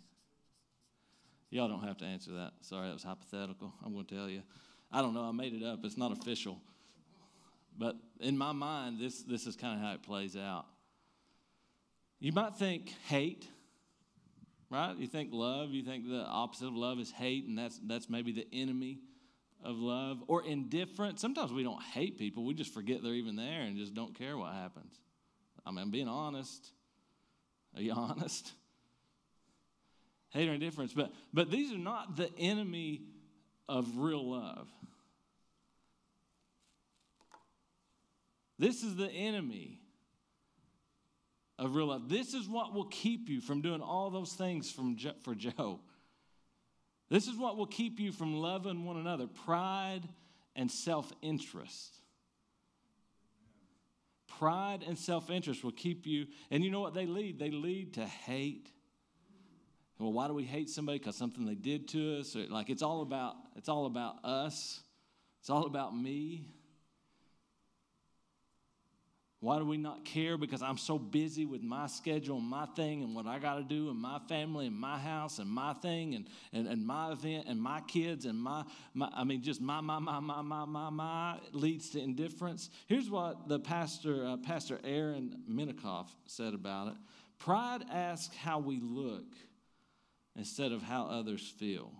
Y'all 1.50 1.68
don't 1.68 1.84
have 1.84 1.96
to 1.98 2.04
answer 2.04 2.32
that. 2.32 2.52
Sorry, 2.60 2.86
that 2.88 2.94
was 2.94 3.02
hypothetical. 3.02 3.72
I'm 3.84 3.92
going 3.92 4.04
to 4.06 4.14
tell 4.14 4.28
you. 4.28 4.42
I 4.90 5.00
don't 5.00 5.14
know. 5.14 5.22
I 5.22 5.32
made 5.32 5.54
it 5.54 5.64
up. 5.64 5.80
It's 5.84 5.96
not 5.96 6.12
official. 6.12 6.58
But 7.78 7.96
in 8.20 8.38
my 8.38 8.52
mind, 8.52 8.98
this, 8.98 9.22
this 9.22 9.46
is 9.46 9.56
kind 9.56 9.78
of 9.78 9.86
how 9.86 9.94
it 9.94 10.02
plays 10.02 10.36
out. 10.36 10.66
You 12.18 12.32
might 12.32 12.54
think 12.56 12.94
hate 13.08 13.46
right? 14.70 14.96
You 14.96 15.06
think 15.06 15.30
love, 15.32 15.70
you 15.70 15.82
think 15.82 16.08
the 16.08 16.24
opposite 16.24 16.66
of 16.66 16.74
love 16.74 16.98
is 16.98 17.10
hate, 17.10 17.46
and 17.46 17.58
that's, 17.58 17.78
that's 17.86 18.08
maybe 18.08 18.32
the 18.32 18.46
enemy 18.52 18.98
of 19.64 19.78
love. 19.78 20.22
Or 20.26 20.44
indifference. 20.44 21.20
Sometimes 21.20 21.52
we 21.52 21.62
don't 21.62 21.82
hate 21.82 22.18
people, 22.18 22.44
we 22.44 22.54
just 22.54 22.72
forget 22.72 23.02
they're 23.02 23.14
even 23.14 23.36
there 23.36 23.62
and 23.62 23.76
just 23.76 23.94
don't 23.94 24.16
care 24.16 24.36
what 24.36 24.52
happens. 24.52 24.94
I 25.64 25.70
mean, 25.70 25.80
I'm 25.80 25.90
being 25.90 26.08
honest. 26.08 26.70
Are 27.74 27.82
you 27.82 27.92
honest? 27.96 28.52
Hate 30.30 30.48
or 30.48 30.54
indifference. 30.54 30.92
But, 30.92 31.12
but 31.32 31.50
these 31.50 31.72
are 31.72 31.78
not 31.78 32.16
the 32.16 32.30
enemy 32.38 33.02
of 33.68 33.98
real 33.98 34.30
love. 34.30 34.68
This 38.58 38.82
is 38.82 38.96
the 38.96 39.10
enemy 39.10 39.80
of 41.58 41.74
real 41.74 41.86
love. 41.86 42.08
This 42.08 42.34
is 42.34 42.48
what 42.48 42.74
will 42.74 42.86
keep 42.86 43.28
you 43.28 43.40
from 43.40 43.60
doing 43.60 43.80
all 43.80 44.10
those 44.10 44.32
things 44.32 44.70
from 44.70 44.96
for 45.22 45.34
Joe. 45.34 45.80
This 47.08 47.28
is 47.28 47.36
what 47.36 47.56
will 47.56 47.66
keep 47.66 48.00
you 48.00 48.12
from 48.12 48.34
loving 48.34 48.84
one 48.84 48.96
another 48.96 49.26
pride 49.26 50.02
and 50.54 50.70
self 50.70 51.12
interest. 51.22 51.96
Pride 54.38 54.84
and 54.86 54.98
self 54.98 55.30
interest 55.30 55.62
will 55.62 55.72
keep 55.72 56.06
you, 56.06 56.26
and 56.50 56.64
you 56.64 56.70
know 56.70 56.80
what 56.80 56.94
they 56.94 57.06
lead? 57.06 57.38
They 57.38 57.50
lead 57.50 57.94
to 57.94 58.04
hate. 58.04 58.70
Well, 59.98 60.12
why 60.12 60.26
do 60.28 60.34
we 60.34 60.44
hate 60.44 60.68
somebody? 60.68 60.98
Because 60.98 61.16
something 61.16 61.46
they 61.46 61.54
did 61.54 61.88
to 61.88 62.20
us. 62.20 62.36
Or 62.36 62.44
like 62.46 62.68
it's 62.68 62.82
all 62.82 63.02
about 63.02 63.34
it's 63.54 63.68
all 63.68 63.86
about 63.86 64.24
us. 64.24 64.80
It's 65.40 65.48
all 65.48 65.66
about 65.66 65.96
me. 65.96 66.48
Why 69.40 69.58
do 69.58 69.66
we 69.66 69.76
not 69.76 70.04
care? 70.06 70.38
Because 70.38 70.62
I'm 70.62 70.78
so 70.78 70.98
busy 70.98 71.44
with 71.44 71.62
my 71.62 71.88
schedule 71.88 72.38
and 72.38 72.46
my 72.46 72.64
thing 72.74 73.02
and 73.02 73.14
what 73.14 73.26
I 73.26 73.38
got 73.38 73.56
to 73.56 73.62
do 73.62 73.90
and 73.90 73.98
my 73.98 74.18
family 74.28 74.66
and 74.66 74.76
my 74.76 74.98
house 74.98 75.38
and 75.38 75.48
my 75.48 75.74
thing 75.74 76.14
and, 76.14 76.26
and, 76.54 76.66
and 76.66 76.86
my 76.86 77.12
event 77.12 77.44
and 77.46 77.60
my 77.60 77.82
kids 77.82 78.24
and 78.24 78.38
my, 78.38 78.64
my, 78.94 79.10
I 79.14 79.24
mean, 79.24 79.42
just 79.42 79.60
my, 79.60 79.82
my, 79.82 79.98
my, 79.98 80.20
my, 80.20 80.40
my, 80.40 80.64
my, 80.64 80.88
my 80.88 81.38
leads 81.52 81.90
to 81.90 82.00
indifference. 82.00 82.70
Here's 82.86 83.10
what 83.10 83.46
the 83.46 83.58
pastor, 83.58 84.26
uh, 84.26 84.36
Pastor 84.38 84.80
Aaron 84.82 85.42
Menikoff 85.50 86.06
said 86.26 86.54
about 86.54 86.88
it 86.88 86.94
Pride 87.38 87.84
asks 87.92 88.34
how 88.34 88.58
we 88.58 88.80
look 88.80 89.34
instead 90.34 90.72
of 90.72 90.82
how 90.82 91.04
others 91.04 91.46
feel. 91.58 91.92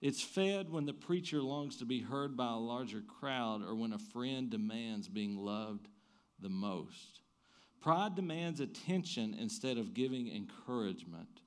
It's 0.00 0.22
fed 0.22 0.70
when 0.70 0.86
the 0.86 0.94
preacher 0.94 1.42
longs 1.42 1.76
to 1.78 1.84
be 1.84 2.00
heard 2.00 2.38
by 2.38 2.52
a 2.52 2.56
larger 2.56 3.02
crowd 3.02 3.62
or 3.62 3.74
when 3.74 3.92
a 3.92 3.98
friend 3.98 4.48
demands 4.48 5.08
being 5.08 5.36
loved 5.36 5.88
the 6.40 6.48
most. 6.48 7.20
Pride 7.80 8.14
demands 8.14 8.60
attention 8.60 9.34
instead 9.38 9.78
of 9.78 9.94
giving 9.94 10.34
encouragement. 10.34 11.40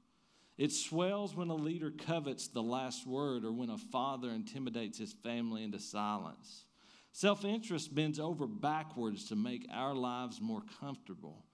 It 0.58 0.72
swells 0.72 1.36
when 1.36 1.50
a 1.50 1.56
leader 1.56 1.92
covets 1.92 2.48
the 2.48 2.62
last 2.62 3.08
word 3.08 3.44
or 3.44 3.52
when 3.52 3.70
a 3.70 3.78
father 3.78 4.30
intimidates 4.30 4.98
his 4.98 5.14
family 5.14 5.64
into 5.64 5.80
silence. 5.80 6.66
Self 7.12 7.44
interest 7.44 7.94
bends 7.94 8.20
over 8.20 8.48
backwards 8.48 9.26
to 9.30 9.36
make 9.36 9.68
our 9.72 9.94
lives 9.94 10.40
more 10.40 10.64
comfortable. 10.80 11.46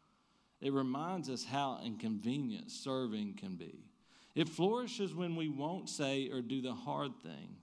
It 0.61 0.73
reminds 0.73 1.29
us 1.29 1.45
how 1.45 1.79
inconvenient 1.83 2.71
serving 2.71 3.35
can 3.35 3.55
be. 3.55 3.85
It 4.35 4.49
flourishes 4.49 5.15
when 5.15 5.35
we 5.35 5.49
won't 5.49 5.89
say 5.89 6.29
or 6.29 6.41
do 6.41 6.61
the 6.61 6.73
hard 6.73 7.19
thing. 7.21 7.57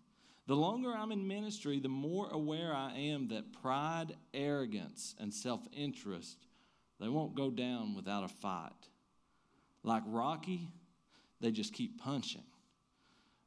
The 0.47 0.57
longer 0.57 0.93
I'm 0.93 1.11
in 1.11 1.27
ministry, 1.27 1.81
the 1.81 1.89
more 1.89 2.29
aware 2.31 2.75
I 2.75 2.93
am 2.95 3.29
that 3.29 3.53
pride, 3.53 4.15
arrogance, 4.35 5.15
and 5.19 5.33
self 5.33 5.67
interest, 5.73 6.37
they 7.01 7.09
won't 7.09 7.35
go 7.35 7.51
down 7.51 7.95
without 7.95 8.25
a 8.25 8.29
fight. 8.29 8.73
Like 9.83 10.03
Rocky, 10.07 10.69
they 11.41 11.51
just 11.51 11.73
keep 11.73 12.01
punching. 12.01 12.45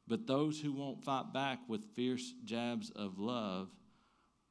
But 0.08 0.26
those 0.26 0.60
who 0.60 0.72
won't 0.72 1.04
fight 1.04 1.32
back 1.32 1.60
with 1.68 1.84
fierce 1.94 2.32
jabs 2.44 2.90
of 2.90 3.18
love 3.18 3.68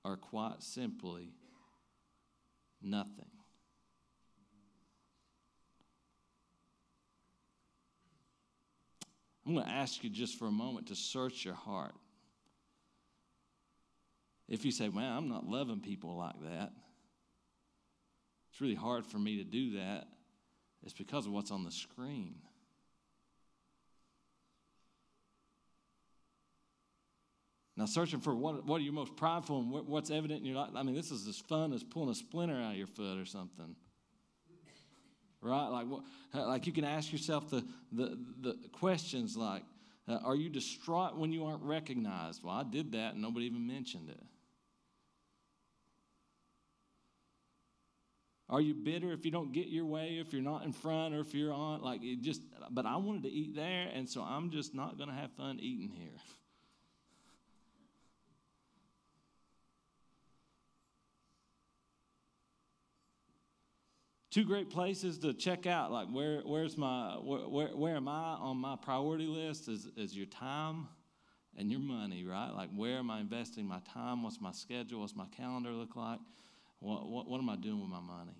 are 0.05 0.17
quite 0.17 0.61
simply 0.61 1.31
nothing. 2.81 3.25
I'm 9.45 9.53
going 9.53 9.65
to 9.65 9.71
ask 9.71 10.03
you 10.03 10.09
just 10.09 10.37
for 10.37 10.47
a 10.47 10.51
moment 10.51 10.87
to 10.87 10.95
search 10.95 11.45
your 11.45 11.53
heart. 11.53 11.95
If 14.47 14.65
you 14.65 14.71
say, 14.71 14.89
Man, 14.89 15.11
I'm 15.11 15.29
not 15.29 15.47
loving 15.47 15.81
people 15.81 16.17
like 16.17 16.41
that, 16.43 16.71
it's 18.51 18.61
really 18.61 18.75
hard 18.75 19.05
for 19.05 19.17
me 19.17 19.37
to 19.37 19.43
do 19.43 19.77
that, 19.77 20.07
it's 20.83 20.93
because 20.93 21.25
of 21.25 21.31
what's 21.31 21.51
on 21.51 21.63
the 21.63 21.71
screen. 21.71 22.35
Now, 27.75 27.85
searching 27.85 28.19
for 28.19 28.33
what, 28.33 28.65
what 28.65 28.81
are 28.81 28.83
you 28.83 28.91
most 28.91 29.15
prideful 29.15 29.59
and 29.59 29.69
what, 29.69 29.85
what's 29.85 30.09
evident 30.09 30.39
in 30.39 30.47
your 30.47 30.55
life. 30.55 30.71
I 30.75 30.81
mean, 30.81 30.95
this 30.95 31.11
is 31.11 31.27
as 31.27 31.37
fun 31.37 31.73
as 31.73 31.83
pulling 31.83 32.09
a 32.09 32.15
splinter 32.15 32.55
out 32.55 32.71
of 32.71 32.77
your 32.77 32.87
foot 32.87 33.19
or 33.19 33.25
something. 33.25 33.75
Right? 35.41 35.67
Like, 35.67 35.85
what, 35.85 36.01
like 36.33 36.65
you 36.65 36.73
can 36.73 36.83
ask 36.83 37.11
yourself 37.11 37.51
the, 37.51 37.63
the, 37.91 38.17
the 38.41 38.57
questions 38.71 39.37
like, 39.37 39.61
uh, 40.07 40.17
are 40.25 40.35
you 40.35 40.49
distraught 40.49 41.17
when 41.17 41.31
you 41.31 41.45
aren't 41.45 41.61
recognized? 41.61 42.43
Well, 42.43 42.55
I 42.55 42.63
did 42.63 42.93
that 42.93 43.13
and 43.13 43.21
nobody 43.21 43.45
even 43.45 43.67
mentioned 43.67 44.09
it. 44.09 44.23
Are 48.49 48.61
you 48.61 48.73
bitter 48.73 49.11
if 49.11 49.25
you 49.25 49.31
don't 49.31 49.51
get 49.51 49.67
your 49.67 49.85
way, 49.85 50.19
if 50.21 50.31
you're 50.31 50.41
not 50.41 50.63
in 50.63 50.71
front, 50.71 51.13
or 51.13 51.19
if 51.19 51.33
you're 51.33 51.53
on? 51.53 51.81
Like, 51.81 52.01
it 52.01 52.21
just, 52.21 52.41
but 52.71 52.85
I 52.85 52.95
wanted 52.95 53.23
to 53.23 53.29
eat 53.29 53.55
there, 53.55 53.89
and 53.93 54.09
so 54.09 54.21
I'm 54.21 54.51
just 54.51 54.73
not 54.73 54.97
going 54.97 55.09
to 55.09 55.15
have 55.15 55.31
fun 55.33 55.59
eating 55.59 55.89
here. 55.89 56.17
two 64.29 64.45
great 64.45 64.69
places 64.69 65.17
to 65.17 65.33
check 65.33 65.65
out 65.65 65.91
like 65.91 66.07
where 66.09 66.41
where's 66.41 66.77
my 66.77 67.13
where, 67.23 67.47
where, 67.47 67.67
where 67.69 67.95
am 67.95 68.07
i 68.07 68.35
on 68.35 68.55
my 68.55 68.75
priority 68.75 69.25
list 69.25 69.67
is, 69.67 69.87
is 69.95 70.15
your 70.15 70.27
time 70.27 70.87
and 71.57 71.71
your 71.71 71.79
money 71.79 72.23
right 72.23 72.51
like 72.51 72.69
where 72.75 72.97
am 72.97 73.09
i 73.09 73.19
investing 73.19 73.65
my 73.65 73.79
time 73.91 74.21
what's 74.21 74.39
my 74.39 74.51
schedule 74.51 74.99
what's 74.99 75.15
my 75.15 75.25
calendar 75.35 75.71
look 75.71 75.95
like 75.95 76.19
what, 76.79 77.07
what, 77.07 77.27
what 77.27 77.39
am 77.39 77.49
i 77.49 77.55
doing 77.55 77.81
with 77.81 77.89
my 77.89 77.99
money 77.99 78.35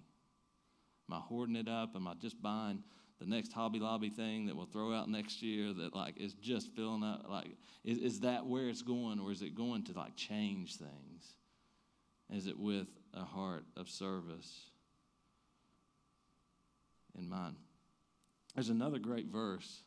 am 1.10 1.17
i 1.17 1.19
hoarding 1.19 1.56
it 1.56 1.67
up 1.67 1.95
am 1.95 2.08
i 2.08 2.13
just 2.15 2.41
buying 2.41 2.84
the 3.19 3.26
next 3.26 3.52
hobby 3.52 3.80
lobby 3.80 4.10
thing 4.10 4.45
that 4.45 4.56
we'll 4.56 4.65
throw 4.67 4.93
out 4.93 5.10
next 5.10 5.41
year 5.41 5.73
that 5.73 5.95
like 5.95 6.17
is 6.17 6.34
just 6.34 6.76
filling 6.76 7.04
up 7.04 7.26
like 7.30 7.50
is, 7.84 7.97
is 7.97 8.19
that 8.19 8.45
where 8.45 8.69
it's 8.69 8.82
going 8.82 9.19
or 9.19 9.32
is 9.32 9.41
it 9.41 9.56
going 9.56 9.84
to 9.84 9.93
like 9.93 10.15
change 10.15 10.76
things 10.76 11.36
is 12.32 12.47
it 12.47 12.60
with 12.60 12.88
a 13.13 13.23
heart 13.23 13.63
of 13.76 13.89
service 13.89 14.67
in 17.17 17.28
mind. 17.30 17.56
There's 18.56 18.69
another 18.69 19.00
great 19.00 19.28
verse 19.28 19.82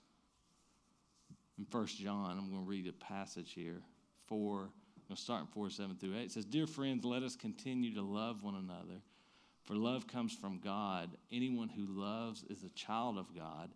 in 1.59 1.65
First 1.67 1.99
John. 1.99 2.37
I'm 2.39 2.51
going 2.51 2.65
to 2.65 2.69
read 2.69 2.87
a 2.89 2.93
passage 2.93 3.53
here. 3.53 3.83
4, 4.27 4.71
To 5.11 5.17
start 5.17 5.41
in 5.41 5.47
4, 5.49 5.71
7 5.71 5.97
through 5.97 6.17
8. 6.17 6.23
It 6.23 6.33
says, 6.33 6.45
Dear 6.45 6.69
friends, 6.69 7.05
let 7.05 7.25
us 7.25 7.35
continue 7.35 7.93
to 7.95 8.03
love 8.03 8.45
one 8.45 8.55
another, 8.55 9.01
for 9.65 9.75
love 9.75 10.07
comes 10.07 10.33
from 10.33 10.61
God. 10.61 11.11
Anyone 11.33 11.69
who 11.69 11.85
loves 11.89 12.45
is 12.45 12.63
a 12.63 12.69
child 12.71 13.19
of 13.19 13.35
God 13.35 13.71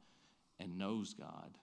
and 0.60 0.78
knows 0.78 1.12
God. 1.12 1.58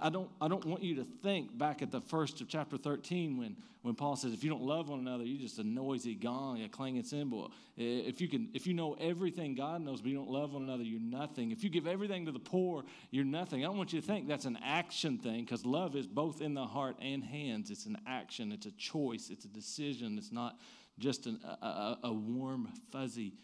I, 0.00 0.08
don't, 0.10 0.30
I 0.40 0.48
don't 0.48 0.64
want 0.64 0.82
you 0.82 0.94
to 0.96 1.06
think 1.22 1.56
back 1.58 1.82
at 1.82 1.90
the 1.90 2.00
first 2.00 2.40
of 2.40 2.48
chapter 2.48 2.76
13 2.76 3.36
when, 3.36 3.56
when 3.82 3.94
Paul 3.94 4.16
says, 4.16 4.32
if 4.32 4.44
you 4.44 4.50
don't 4.50 4.62
love 4.62 4.88
one 4.88 5.00
another, 5.00 5.24
you're 5.24 5.40
just 5.40 5.58
a 5.58 5.64
noisy 5.64 6.14
gong, 6.14 6.62
a 6.62 6.68
clanging 6.68 7.02
cymbal. 7.02 7.50
If 7.76 8.20
you, 8.20 8.28
can, 8.28 8.48
if 8.54 8.66
you 8.66 8.74
know 8.74 8.96
everything 9.00 9.54
God 9.54 9.82
knows, 9.82 10.00
but 10.00 10.10
you 10.10 10.16
don't 10.16 10.30
love 10.30 10.52
one 10.54 10.62
another, 10.62 10.84
you're 10.84 11.00
nothing. 11.00 11.50
If 11.50 11.64
you 11.64 11.70
give 11.70 11.86
everything 11.86 12.26
to 12.26 12.32
the 12.32 12.38
poor, 12.38 12.84
you're 13.10 13.24
nothing. 13.24 13.64
I 13.64 13.66
don't 13.66 13.76
want 13.76 13.92
you 13.92 14.00
to 14.00 14.06
think 14.06 14.28
that's 14.28 14.44
an 14.44 14.58
action 14.64 15.18
thing 15.18 15.44
because 15.44 15.66
love 15.66 15.96
is 15.96 16.06
both 16.06 16.40
in 16.40 16.54
the 16.54 16.64
heart 16.64 16.96
and 17.02 17.24
hands. 17.24 17.70
It's 17.70 17.86
an 17.86 17.98
action, 18.06 18.52
it's 18.52 18.66
a 18.66 18.72
choice, 18.72 19.30
it's 19.30 19.44
a 19.44 19.48
decision. 19.48 20.16
It's 20.16 20.32
not 20.32 20.58
just 20.98 21.26
an, 21.26 21.40
a, 21.44 21.66
a, 21.66 21.98
a 22.04 22.12
warm, 22.12 22.68
fuzzy 22.92 23.34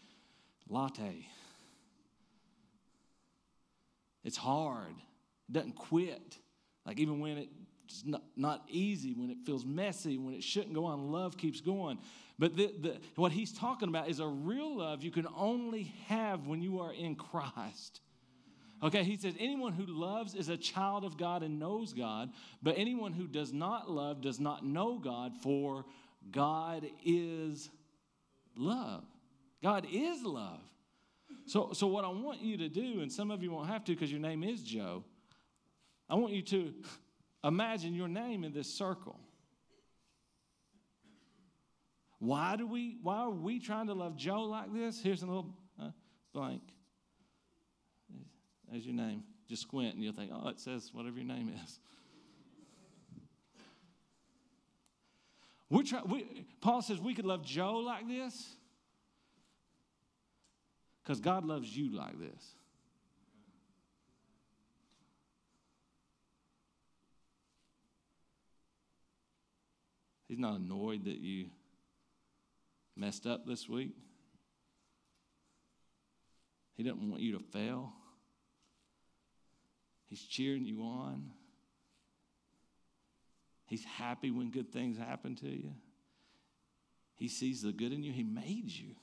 latte. 0.69 1.27
It's 4.23 4.37
hard. 4.37 4.95
Doesn't 5.51 5.75
quit. 5.75 6.37
Like 6.85 6.99
even 6.99 7.19
when 7.19 7.37
it's 7.85 8.03
not, 8.05 8.23
not 8.35 8.63
easy, 8.67 9.13
when 9.13 9.29
it 9.29 9.37
feels 9.45 9.65
messy, 9.65 10.17
when 10.17 10.33
it 10.33 10.43
shouldn't 10.43 10.73
go 10.73 10.85
on, 10.85 11.11
love 11.11 11.37
keeps 11.37 11.61
going. 11.61 11.99
But 12.37 12.55
the, 12.55 12.73
the, 12.79 12.97
what 13.15 13.31
he's 13.31 13.51
talking 13.51 13.89
about 13.89 14.09
is 14.09 14.19
a 14.19 14.27
real 14.27 14.77
love 14.77 15.03
you 15.03 15.11
can 15.11 15.27
only 15.35 15.93
have 16.07 16.47
when 16.47 16.61
you 16.61 16.79
are 16.79 16.93
in 16.93 17.15
Christ. 17.15 18.01
Okay, 18.81 19.03
he 19.03 19.17
says, 19.17 19.33
anyone 19.39 19.73
who 19.73 19.85
loves 19.85 20.35
is 20.35 20.47
a 20.47 20.55
child 20.55 21.03
of 21.03 21.17
God 21.17 21.43
and 21.43 21.59
knows 21.59 21.91
God, 21.91 22.29
but 22.63 22.75
anyone 22.77 23.11
who 23.11 23.27
does 23.27 23.51
not 23.51 23.91
love 23.91 24.21
does 24.21 24.39
not 24.39 24.65
know 24.65 24.97
God, 24.97 25.33
for 25.43 25.85
God 26.31 26.85
is 27.03 27.69
love. 28.55 29.03
God 29.61 29.85
is 29.91 30.23
love. 30.23 30.61
So, 31.45 31.71
so 31.73 31.87
what 31.87 32.05
I 32.05 32.09
want 32.09 32.41
you 32.41 32.55
to 32.57 32.69
do, 32.69 33.01
and 33.01 33.11
some 33.11 33.31
of 33.31 33.43
you 33.43 33.51
won't 33.51 33.67
have 33.67 33.83
to 33.85 33.91
because 33.91 34.11
your 34.11 34.21
name 34.21 34.43
is 34.43 34.61
Joe, 34.61 35.03
I 36.09 36.15
want 36.15 36.33
you 36.33 36.41
to 36.41 36.73
imagine 37.43 37.93
your 37.93 38.07
name 38.07 38.43
in 38.43 38.51
this 38.51 38.67
circle. 38.73 39.19
Why 42.19 42.55
do 42.57 42.67
we 42.67 42.97
why 43.01 43.17
are 43.17 43.29
we 43.29 43.59
trying 43.59 43.87
to 43.87 43.93
love 43.93 44.17
Joe 44.17 44.43
like 44.43 44.73
this? 44.73 45.01
Here's 45.01 45.23
a 45.23 45.25
little 45.25 45.53
uh, 45.81 45.91
blank. 46.33 46.63
As 48.75 48.85
your 48.85 48.95
name. 48.95 49.23
Just 49.47 49.63
squint 49.63 49.95
and 49.95 50.03
you'll 50.03 50.13
think, 50.13 50.31
oh, 50.31 50.49
it 50.49 50.59
says 50.59 50.91
whatever 50.93 51.17
your 51.17 51.25
name 51.25 51.51
is. 51.63 51.79
We're 55.71 55.83
try, 55.83 56.01
we, 56.03 56.45
Paul 56.61 56.81
says 56.81 56.99
we 56.99 57.13
could 57.13 57.25
love 57.25 57.43
Joe 57.43 57.77
like 57.77 58.07
this 58.07 58.55
because 61.03 61.19
God 61.19 61.45
loves 61.45 61.75
you 61.75 61.95
like 61.95 62.19
this. 62.19 62.55
He's 70.29 70.37
not 70.37 70.59
annoyed 70.59 71.05
that 71.05 71.17
you 71.17 71.47
messed 72.95 73.25
up 73.25 73.47
this 73.47 73.67
week. 73.67 73.95
He 76.77 76.83
doesn't 76.83 77.09
want 77.09 77.21
you 77.21 77.37
to 77.37 77.43
fail. 77.43 77.91
He's 80.07 80.21
cheering 80.21 80.65
you 80.65 80.83
on. 80.83 81.31
He's 83.65 83.83
happy 83.83 84.29
when 84.29 84.51
good 84.51 84.71
things 84.71 84.97
happen 84.97 85.35
to 85.37 85.47
you. 85.47 85.73
He 87.15 87.27
sees 87.27 87.63
the 87.63 87.71
good 87.71 87.91
in 87.91 88.03
you. 88.03 88.11
He 88.11 88.23
made 88.23 88.69
you. 88.69 88.95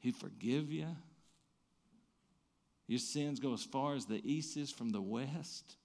He'd 0.00 0.16
forgive 0.16 0.70
you. 0.70 0.88
Your 2.86 2.98
sins 2.98 3.40
go 3.40 3.54
as 3.54 3.64
far 3.64 3.94
as 3.94 4.04
the 4.04 4.20
east 4.22 4.58
is 4.58 4.70
from 4.70 4.90
the 4.90 5.00
west 5.00 5.76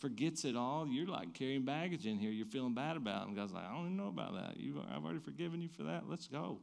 forgets 0.00 0.44
it 0.44 0.56
all, 0.56 0.86
you're 0.86 1.06
like 1.06 1.34
carrying 1.34 1.64
baggage 1.64 2.06
in 2.06 2.18
here. 2.18 2.30
You're 2.30 2.46
feeling 2.46 2.74
bad 2.74 2.96
about 2.96 3.22
it. 3.22 3.28
And 3.28 3.36
God's 3.36 3.52
like, 3.52 3.64
I 3.64 3.72
don't 3.72 3.86
even 3.86 3.96
know 3.96 4.08
about 4.08 4.34
that. 4.34 4.56
You, 4.58 4.82
I've 4.90 5.04
already 5.04 5.20
forgiven 5.20 5.60
you 5.60 5.68
for 5.68 5.84
that. 5.84 6.04
Let's 6.08 6.26
go. 6.26 6.58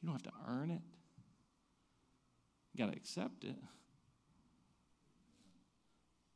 You 0.00 0.08
don't 0.08 0.14
have 0.14 0.22
to 0.24 0.38
earn 0.48 0.70
it. 0.70 0.82
You 2.74 2.84
got 2.84 2.90
to 2.90 2.96
accept 2.96 3.44
it. 3.44 3.56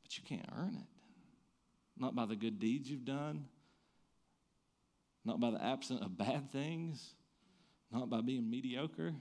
But 0.03 0.17
you 0.17 0.25
can't 0.25 0.49
earn 0.57 0.75
it. 0.75 0.87
Not 2.01 2.15
by 2.15 2.27
the 2.27 2.37
good 2.37 2.59
deeds 2.59 2.91
you've 2.91 3.05
done, 3.05 3.47
not 5.25 5.41
by 5.41 5.51
the 5.51 5.63
absence 5.63 6.01
of 6.01 6.17
bad 6.17 6.53
things, 6.53 7.15
not 7.91 8.09
by 8.09 8.21
being 8.21 8.49
mediocre. 8.49 9.13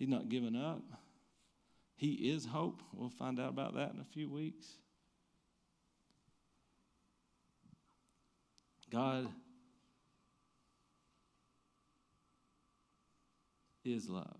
He's 0.00 0.08
not 0.08 0.30
giving 0.30 0.56
up. 0.56 0.82
He 1.94 2.12
is 2.12 2.46
hope. 2.46 2.82
We'll 2.94 3.10
find 3.10 3.38
out 3.38 3.50
about 3.50 3.74
that 3.74 3.92
in 3.92 4.00
a 4.00 4.04
few 4.04 4.30
weeks. 4.30 4.66
God 8.90 9.28
is 13.84 14.08
love. 14.08 14.38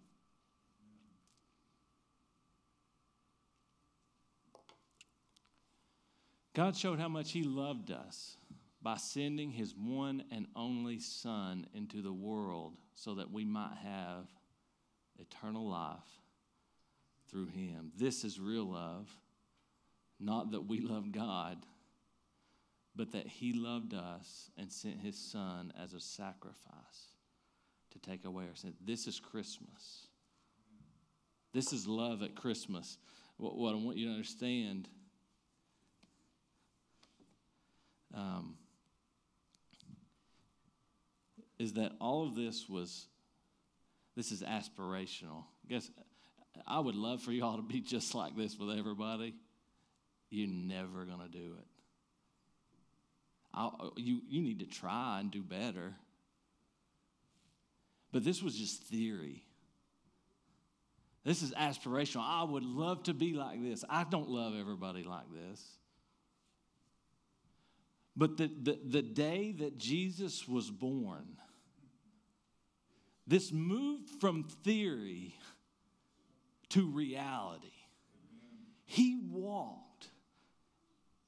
God 6.54 6.74
showed 6.74 6.98
how 6.98 7.08
much 7.08 7.32
He 7.32 7.42
loved 7.42 7.90
us 7.90 8.38
by 8.80 8.96
sending 8.96 9.50
His 9.50 9.74
one 9.76 10.24
and 10.32 10.46
only 10.56 11.00
Son 11.00 11.66
into 11.74 12.00
the 12.00 12.14
world 12.14 12.78
so 12.94 13.16
that 13.16 13.30
we 13.30 13.44
might 13.44 13.76
have 13.82 14.26
eternal 15.20 15.68
life 15.68 15.98
through 17.28 17.46
him. 17.46 17.92
This 17.96 18.24
is 18.24 18.40
real 18.40 18.64
love. 18.64 19.08
Not 20.18 20.50
that 20.52 20.66
we 20.66 20.80
love 20.80 21.12
God, 21.12 21.56
but 22.94 23.12
that 23.12 23.26
he 23.26 23.52
loved 23.52 23.94
us 23.94 24.50
and 24.58 24.70
sent 24.70 25.00
his 25.00 25.16
son 25.16 25.72
as 25.82 25.94
a 25.94 26.00
sacrifice 26.00 27.14
to 27.92 27.98
take 27.98 28.24
away 28.24 28.44
our 28.44 28.54
sin. 28.54 28.74
This 28.84 29.06
is 29.06 29.18
Christmas. 29.18 30.06
This 31.52 31.72
is 31.72 31.86
love 31.86 32.22
at 32.22 32.34
Christmas. 32.34 32.98
What, 33.36 33.56
what 33.56 33.74
I 33.74 33.78
want 33.78 33.96
you 33.96 34.06
to 34.06 34.12
understand 34.12 34.88
um, 38.14 38.56
is 41.58 41.74
that 41.74 41.92
all 42.00 42.26
of 42.26 42.34
this 42.34 42.68
was, 42.68 43.06
this 44.20 44.32
is 44.32 44.42
aspirational. 44.42 45.44
Guess 45.66 45.90
I 46.66 46.78
would 46.78 46.94
love 46.94 47.22
for 47.22 47.32
y'all 47.32 47.56
to 47.56 47.62
be 47.62 47.80
just 47.80 48.14
like 48.14 48.36
this 48.36 48.58
with 48.58 48.76
everybody. 48.78 49.34
You're 50.28 50.46
never 50.46 51.06
going 51.06 51.20
to 51.20 51.28
do 51.28 51.54
it. 51.58 51.66
I'll, 53.54 53.94
you, 53.96 54.20
you 54.28 54.42
need 54.42 54.58
to 54.58 54.66
try 54.66 55.20
and 55.20 55.30
do 55.30 55.42
better. 55.42 55.94
But 58.12 58.22
this 58.22 58.42
was 58.42 58.54
just 58.54 58.82
theory. 58.82 59.42
This 61.24 61.40
is 61.40 61.52
aspirational. 61.52 62.22
I 62.22 62.44
would 62.44 62.62
love 62.62 63.04
to 63.04 63.14
be 63.14 63.32
like 63.32 63.62
this. 63.62 63.86
I 63.88 64.04
don't 64.04 64.28
love 64.28 64.52
everybody 64.54 65.02
like 65.02 65.32
this. 65.32 65.64
But 68.14 68.36
the, 68.36 68.50
the, 68.62 68.78
the 68.84 69.02
day 69.02 69.52
that 69.60 69.78
Jesus 69.78 70.46
was 70.46 70.70
born, 70.70 71.24
this 73.30 73.52
moved 73.52 74.10
from 74.20 74.42
theory 74.42 75.36
to 76.70 76.90
reality. 76.90 77.68
He 78.84 79.20
walked 79.30 80.08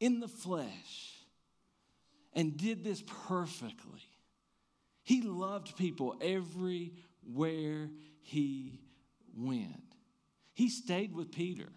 in 0.00 0.18
the 0.18 0.26
flesh 0.26 1.14
and 2.32 2.56
did 2.56 2.82
this 2.82 3.04
perfectly. 3.28 4.02
He 5.04 5.22
loved 5.22 5.76
people 5.76 6.16
everywhere 6.20 7.88
he 8.20 8.80
went. 9.36 9.94
He 10.54 10.70
stayed 10.70 11.14
with 11.14 11.30
Peter. 11.30 11.68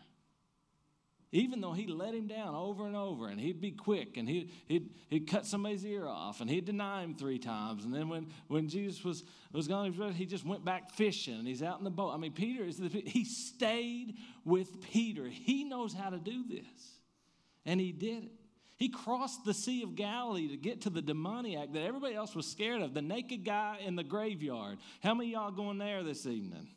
Even 1.36 1.60
though 1.60 1.74
he 1.74 1.86
let 1.86 2.13
him 2.13 2.28
down 2.28 2.56
over 2.56 2.88
and 2.88 2.95
over, 2.95 3.28
and 3.28 3.38
he'd 3.38 3.60
be 3.60 3.71
quick, 3.71 4.15
and 4.15 4.26
he'd, 4.26 4.52
he'd, 4.67 4.89
he'd 5.10 5.30
cut 5.30 5.45
somebody's 5.45 5.86
ear 5.86 6.08
off, 6.08 6.39
and 6.39 6.50
he'd 6.50 6.63
deny 6.63 7.04
him 7.04 7.13
three 7.13 7.39
times. 7.39 7.84
And 7.84 7.93
then 7.93 8.08
when, 8.08 8.28
when 8.48 8.69
Jesus 8.69 9.04
was, 9.04 9.26
was 9.52 9.67
gone, 9.67 9.91
he 10.13 10.26
just 10.26 10.45
went 10.45 10.63
back 10.63 10.91
fishing, 10.91 11.34
and 11.34 11.45
he's 11.45 11.62
out 11.62 11.78
in 11.78 11.84
the 11.84 11.89
boat. 11.89 12.13
I 12.13 12.17
mean, 12.17 12.32
Peter 12.32 12.63
is 12.63 12.78
the, 12.78 12.88
he 12.88 13.26
stayed 13.26 14.15
with 14.45 14.80
Peter. 14.80 15.28
He 15.28 15.65
knows 15.65 15.93
how 15.93 16.10
to 16.10 16.19
do 16.19 16.45
this, 16.48 17.00
and 17.65 17.82
he 17.82 17.91
did 17.91 18.24
it. 18.24 18.32
He 18.78 18.88
crossed 18.88 19.43
the 19.43 19.54
Sea 19.54 19.84
of 19.84 19.95
Galilee 19.95 20.48
to 20.48 20.58
get 20.58 20.84
to 20.84 20.89
the 20.89 21.02
demoniac 21.02 21.74
that 21.74 21.82
everybody 21.82 22.15
else 22.15 22.34
was 22.34 22.48
scared 22.48 22.82
of, 22.82 22.93
the 22.93 23.02
naked 23.02 23.43
guy 23.43 23.80
in 23.86 23.98
the 23.98 24.06
graveyard. 24.06 24.78
How 25.04 25.13
many 25.13 25.32
y'all 25.32 25.52
going 25.52 25.80
there 25.80 26.02
this 26.02 26.26
evening? 26.26 26.69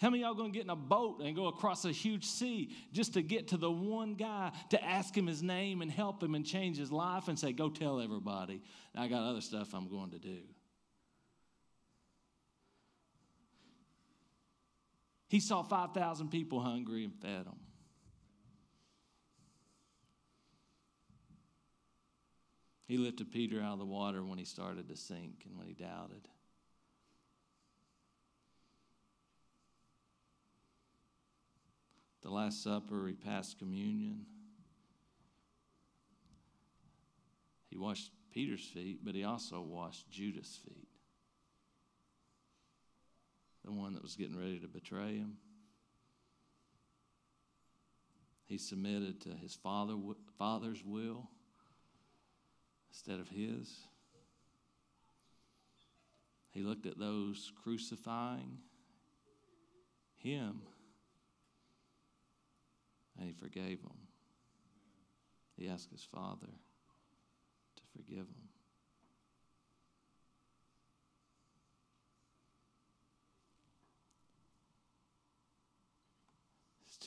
How 0.00 0.10
many 0.10 0.22
y'all 0.22 0.34
to 0.36 0.48
get 0.50 0.62
in 0.62 0.70
a 0.70 0.76
boat 0.76 1.20
and 1.20 1.34
go 1.34 1.48
across 1.48 1.84
a 1.84 1.90
huge 1.90 2.24
sea 2.24 2.70
just 2.92 3.14
to 3.14 3.22
get 3.22 3.48
to 3.48 3.56
the 3.56 3.70
one 3.70 4.14
guy 4.14 4.52
to 4.70 4.82
ask 4.82 5.16
him 5.16 5.26
his 5.26 5.42
name 5.42 5.82
and 5.82 5.90
help 5.90 6.22
him 6.22 6.36
and 6.36 6.46
change 6.46 6.78
his 6.78 6.92
life 6.92 7.26
and 7.26 7.36
say, 7.36 7.52
Go 7.52 7.68
tell 7.68 8.00
everybody, 8.00 8.62
I 8.94 9.08
got 9.08 9.28
other 9.28 9.40
stuff 9.40 9.74
I'm 9.74 9.88
going 9.88 10.10
to 10.12 10.18
do? 10.18 10.38
He 15.28 15.40
saw 15.40 15.62
5,000 15.62 16.30
people 16.30 16.60
hungry 16.60 17.04
and 17.04 17.14
fed 17.14 17.46
them. 17.46 17.58
He 22.86 22.96
lifted 22.96 23.30
Peter 23.30 23.60
out 23.60 23.74
of 23.74 23.78
the 23.80 23.84
water 23.84 24.24
when 24.24 24.38
he 24.38 24.46
started 24.46 24.88
to 24.88 24.96
sink 24.96 25.42
and 25.44 25.58
when 25.58 25.66
he 25.66 25.74
doubted. 25.74 26.26
The 32.28 32.34
Last 32.34 32.62
Supper, 32.62 33.06
he 33.08 33.14
passed 33.14 33.58
communion. 33.58 34.26
He 37.70 37.78
washed 37.78 38.10
Peter's 38.30 38.66
feet, 38.66 38.98
but 39.02 39.14
he 39.14 39.24
also 39.24 39.62
washed 39.62 40.10
Judas' 40.10 40.60
feet. 40.62 40.90
The 43.64 43.72
one 43.72 43.94
that 43.94 44.02
was 44.02 44.14
getting 44.14 44.38
ready 44.38 44.58
to 44.58 44.68
betray 44.68 45.16
him. 45.16 45.38
He 48.44 48.58
submitted 48.58 49.22
to 49.22 49.30
his 49.30 49.54
father, 49.54 49.94
father's 50.38 50.84
will 50.84 51.30
instead 52.90 53.20
of 53.20 53.30
his. 53.30 53.74
He 56.50 56.60
looked 56.60 56.84
at 56.84 56.98
those 56.98 57.50
crucifying 57.62 58.58
him 60.18 60.60
and 63.18 63.26
he 63.26 63.32
forgave 63.32 63.80
him. 63.80 63.98
He 65.56 65.68
asked 65.68 65.90
his 65.90 66.04
father 66.04 66.46
to 67.76 67.82
forgive 67.96 68.26
them. 68.26 68.48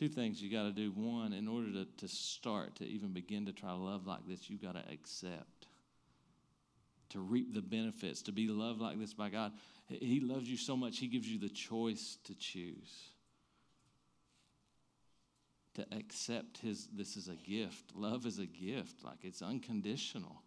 two 0.01 0.09
things 0.09 0.41
you 0.41 0.51
got 0.51 0.63
to 0.63 0.71
do. 0.71 0.91
One, 0.95 1.31
in 1.31 1.47
order 1.47 1.71
to, 1.73 1.85
to 1.97 2.07
start, 2.07 2.77
to 2.77 2.85
even 2.85 3.09
begin 3.09 3.45
to 3.45 3.51
try 3.51 3.69
to 3.69 3.75
love 3.75 4.07
like 4.07 4.27
this, 4.27 4.49
you 4.49 4.57
got 4.57 4.73
to 4.73 4.83
accept 4.91 5.67
to 7.11 7.19
reap 7.19 7.53
the 7.53 7.61
benefits, 7.61 8.23
to 8.23 8.31
be 8.31 8.47
loved 8.47 8.81
like 8.81 8.97
this 8.99 9.13
by 9.13 9.29
God. 9.29 9.51
He 9.87 10.19
loves 10.19 10.49
you 10.49 10.57
so 10.57 10.75
much, 10.75 10.97
He 10.97 11.07
gives 11.07 11.27
you 11.27 11.37
the 11.37 11.49
choice 11.49 12.17
to 12.23 12.33
choose. 12.33 13.10
To 15.75 15.85
accept 15.93 16.57
His, 16.57 16.87
this 16.93 17.15
is 17.15 17.29
a 17.29 17.35
gift. 17.35 17.95
Love 17.95 18.25
is 18.25 18.39
a 18.39 18.45
gift, 18.45 19.03
like 19.03 19.19
it's 19.23 19.41
unconditional. 19.41 20.41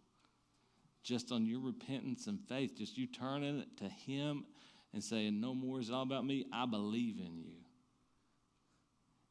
Just 1.03 1.31
on 1.31 1.45
your 1.45 1.59
repentance 1.59 2.27
and 2.27 2.39
faith, 2.47 2.77
just 2.77 2.97
you 2.97 3.07
turning 3.07 3.59
it 3.59 3.77
to 3.77 3.85
Him 3.85 4.45
and 4.93 5.03
saying, 5.03 5.39
No 5.39 5.53
more 5.53 5.79
is 5.79 5.89
all 5.89 6.03
about 6.03 6.25
me. 6.25 6.45
I 6.53 6.65
believe 6.65 7.17
in 7.19 7.37
you. 7.37 7.55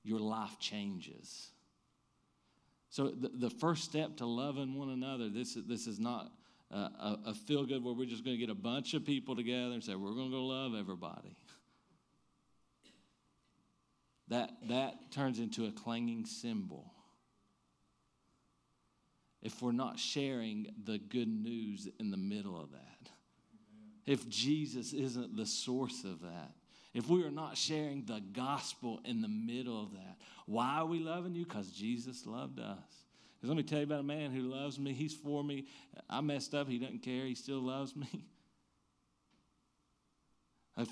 Your 0.02 0.20
life 0.20 0.58
changes. 0.58 1.50
So, 2.90 3.08
the, 3.08 3.28
the 3.28 3.50
first 3.50 3.84
step 3.84 4.16
to 4.18 4.26
loving 4.26 4.74
one 4.74 4.90
another, 4.90 5.28
this, 5.28 5.56
this 5.66 5.86
is 5.86 5.98
not 5.98 6.30
a, 6.70 7.18
a 7.26 7.34
feel 7.34 7.64
good 7.64 7.82
where 7.82 7.94
we're 7.94 8.08
just 8.08 8.24
going 8.24 8.36
to 8.36 8.40
get 8.40 8.50
a 8.50 8.54
bunch 8.54 8.94
of 8.94 9.04
people 9.04 9.36
together 9.36 9.72
and 9.72 9.82
say, 9.82 9.94
we're 9.94 10.14
going 10.14 10.30
to 10.30 10.36
go 10.36 10.44
love 10.44 10.74
everybody. 10.74 11.36
That, 14.28 14.52
that 14.68 15.10
turns 15.10 15.38
into 15.38 15.66
a 15.66 15.70
clanging 15.70 16.24
cymbal. 16.24 16.90
If 19.42 19.60
we're 19.60 19.72
not 19.72 19.98
sharing 19.98 20.68
the 20.84 20.98
good 20.98 21.28
news 21.28 21.86
in 22.00 22.10
the 22.10 22.16
middle 22.16 22.58
of 22.58 22.72
that, 22.72 23.10
if 24.06 24.28
Jesus 24.28 24.92
isn't 24.92 25.36
the 25.36 25.46
source 25.46 26.04
of 26.04 26.22
that, 26.22 26.52
if 26.94 27.08
we 27.08 27.24
are 27.24 27.30
not 27.30 27.56
sharing 27.58 28.04
the 28.04 28.22
gospel 28.32 29.00
in 29.04 29.20
the 29.20 29.28
middle 29.28 29.82
of 29.82 29.92
that, 29.92 30.16
why 30.46 30.76
are 30.76 30.86
we 30.86 31.00
loving 31.00 31.34
you? 31.34 31.44
Because 31.44 31.70
Jesus 31.70 32.24
loved 32.24 32.60
us. 32.60 33.04
Because 33.36 33.48
let 33.48 33.56
me 33.56 33.62
tell 33.62 33.78
you 33.78 33.84
about 33.84 34.00
a 34.00 34.04
man 34.04 34.30
who 34.30 34.42
loves 34.42 34.78
me. 34.78 34.92
He's 34.92 35.12
for 35.12 35.42
me. 35.42 35.66
I 36.08 36.20
messed 36.20 36.54
up. 36.54 36.68
He 36.68 36.78
doesn't 36.78 37.02
care. 37.02 37.26
He 37.26 37.34
still 37.34 37.60
loves 37.60 37.94
me. 37.96 38.24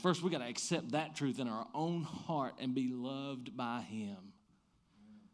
First, 0.00 0.22
we 0.22 0.30
got 0.30 0.38
to 0.38 0.48
accept 0.48 0.92
that 0.92 1.16
truth 1.16 1.40
in 1.40 1.48
our 1.48 1.66
own 1.74 2.02
heart 2.04 2.54
and 2.60 2.74
be 2.74 2.92
loved 2.92 3.56
by 3.56 3.80
Him. 3.80 4.16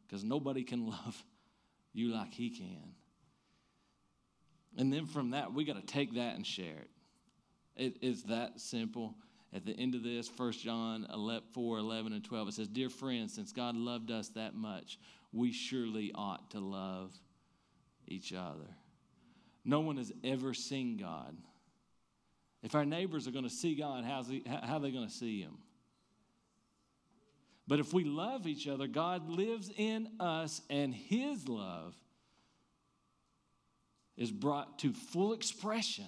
Because 0.07 0.25
nobody 0.25 0.65
can 0.65 0.87
love 0.87 1.23
you 1.93 2.09
like 2.15 2.33
He 2.33 2.51
can. 2.51 2.95
And 4.79 4.93
then 4.93 5.07
from 5.07 5.31
that, 5.31 5.53
we 5.53 5.65
got 5.65 5.77
to 5.77 5.87
take 5.87 6.15
that 6.15 6.35
and 6.37 6.47
share 6.47 6.79
it. 6.79 6.91
it. 7.77 7.97
It's 8.01 8.23
that 8.25 8.61
simple. 8.61 9.17
At 9.53 9.67
the 9.67 9.73
end 9.73 9.95
of 9.95 10.03
this, 10.03 10.31
1 10.35 10.53
John 10.53 11.07
11, 11.13 11.49
4, 11.53 11.79
11, 11.79 12.13
and 12.13 12.25
12, 12.25 12.49
it 12.49 12.55
says, 12.55 12.69
Dear 12.69 12.89
friends, 12.89 13.35
since 13.35 13.53
God 13.53 13.77
loved 13.77 14.11
us 14.11 14.29
that 14.31 14.55
much, 14.55 14.99
we 15.33 15.53
surely 15.53 16.13
ought 16.15 16.51
to 16.51 16.61
love 16.61 17.13
each 18.07 18.33
other. 18.33 18.69
No 19.65 19.81
one 19.81 19.97
has 19.97 20.13
ever 20.25 20.55
seen 20.55 20.97
God. 20.97 21.37
If 22.63 22.75
our 22.75 22.85
neighbors 22.85 23.29
are 23.29 23.31
going 23.31 23.45
to 23.45 23.51
see 23.51 23.75
God, 23.75 24.05
how's 24.05 24.29
he, 24.29 24.43
how 24.47 24.77
are 24.77 24.81
they 24.81 24.91
going 24.91 25.07
to 25.07 25.13
see 25.13 25.41
Him? 25.41 25.59
But 27.69 27.81
if 27.81 27.93
we 27.93 28.05
love 28.05 28.47
each 28.47 28.67
other, 28.67 28.87
God 28.87 29.29
lives 29.29 29.71
in 29.77 30.09
us, 30.19 30.63
and 30.71 30.95
His 30.95 31.49
love 31.49 31.95
is 34.17 34.33
brought 34.33 34.79
to 34.81 34.93
full 34.93 35.33
expression 35.33 36.07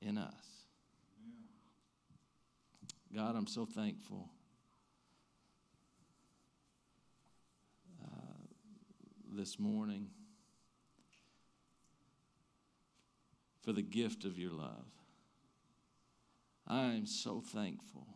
in 0.00 0.16
us. 0.16 0.32
God, 3.14 3.34
I'm 3.36 3.48
so 3.48 3.66
thankful. 3.66 4.30
uh, 8.02 8.06
This 9.32 9.58
morning 9.58 10.08
for 13.62 13.72
the 13.72 13.82
gift 13.82 14.24
of 14.24 14.38
your 14.38 14.52
love. 14.52 14.86
I 16.66 16.92
am 16.92 17.06
so 17.06 17.40
thankful 17.40 18.06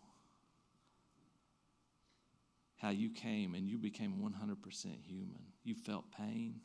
how 2.77 2.91
you 2.91 3.11
came 3.11 3.55
and 3.55 3.67
you 3.67 3.79
became 3.79 4.17
100% 4.23 4.87
human. 5.07 5.43
You 5.65 5.75
felt 5.75 6.05
pain, 6.13 6.61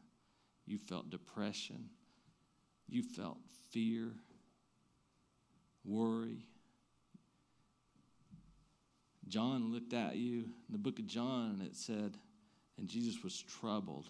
you 0.66 0.78
felt 0.78 1.10
depression, 1.10 1.90
you 2.88 3.04
felt 3.04 3.38
fear, 3.72 4.12
worry. 5.86 6.46
John 9.28 9.72
looked 9.72 9.94
at 9.94 10.16
you 10.16 10.40
in 10.40 10.72
the 10.72 10.78
book 10.78 11.00
of 11.00 11.08
John 11.08 11.58
and 11.60 11.62
it 11.62 11.76
said, 11.76 12.18
and 12.78 12.88
Jesus 12.88 13.24
was 13.24 13.42
troubled 13.42 14.10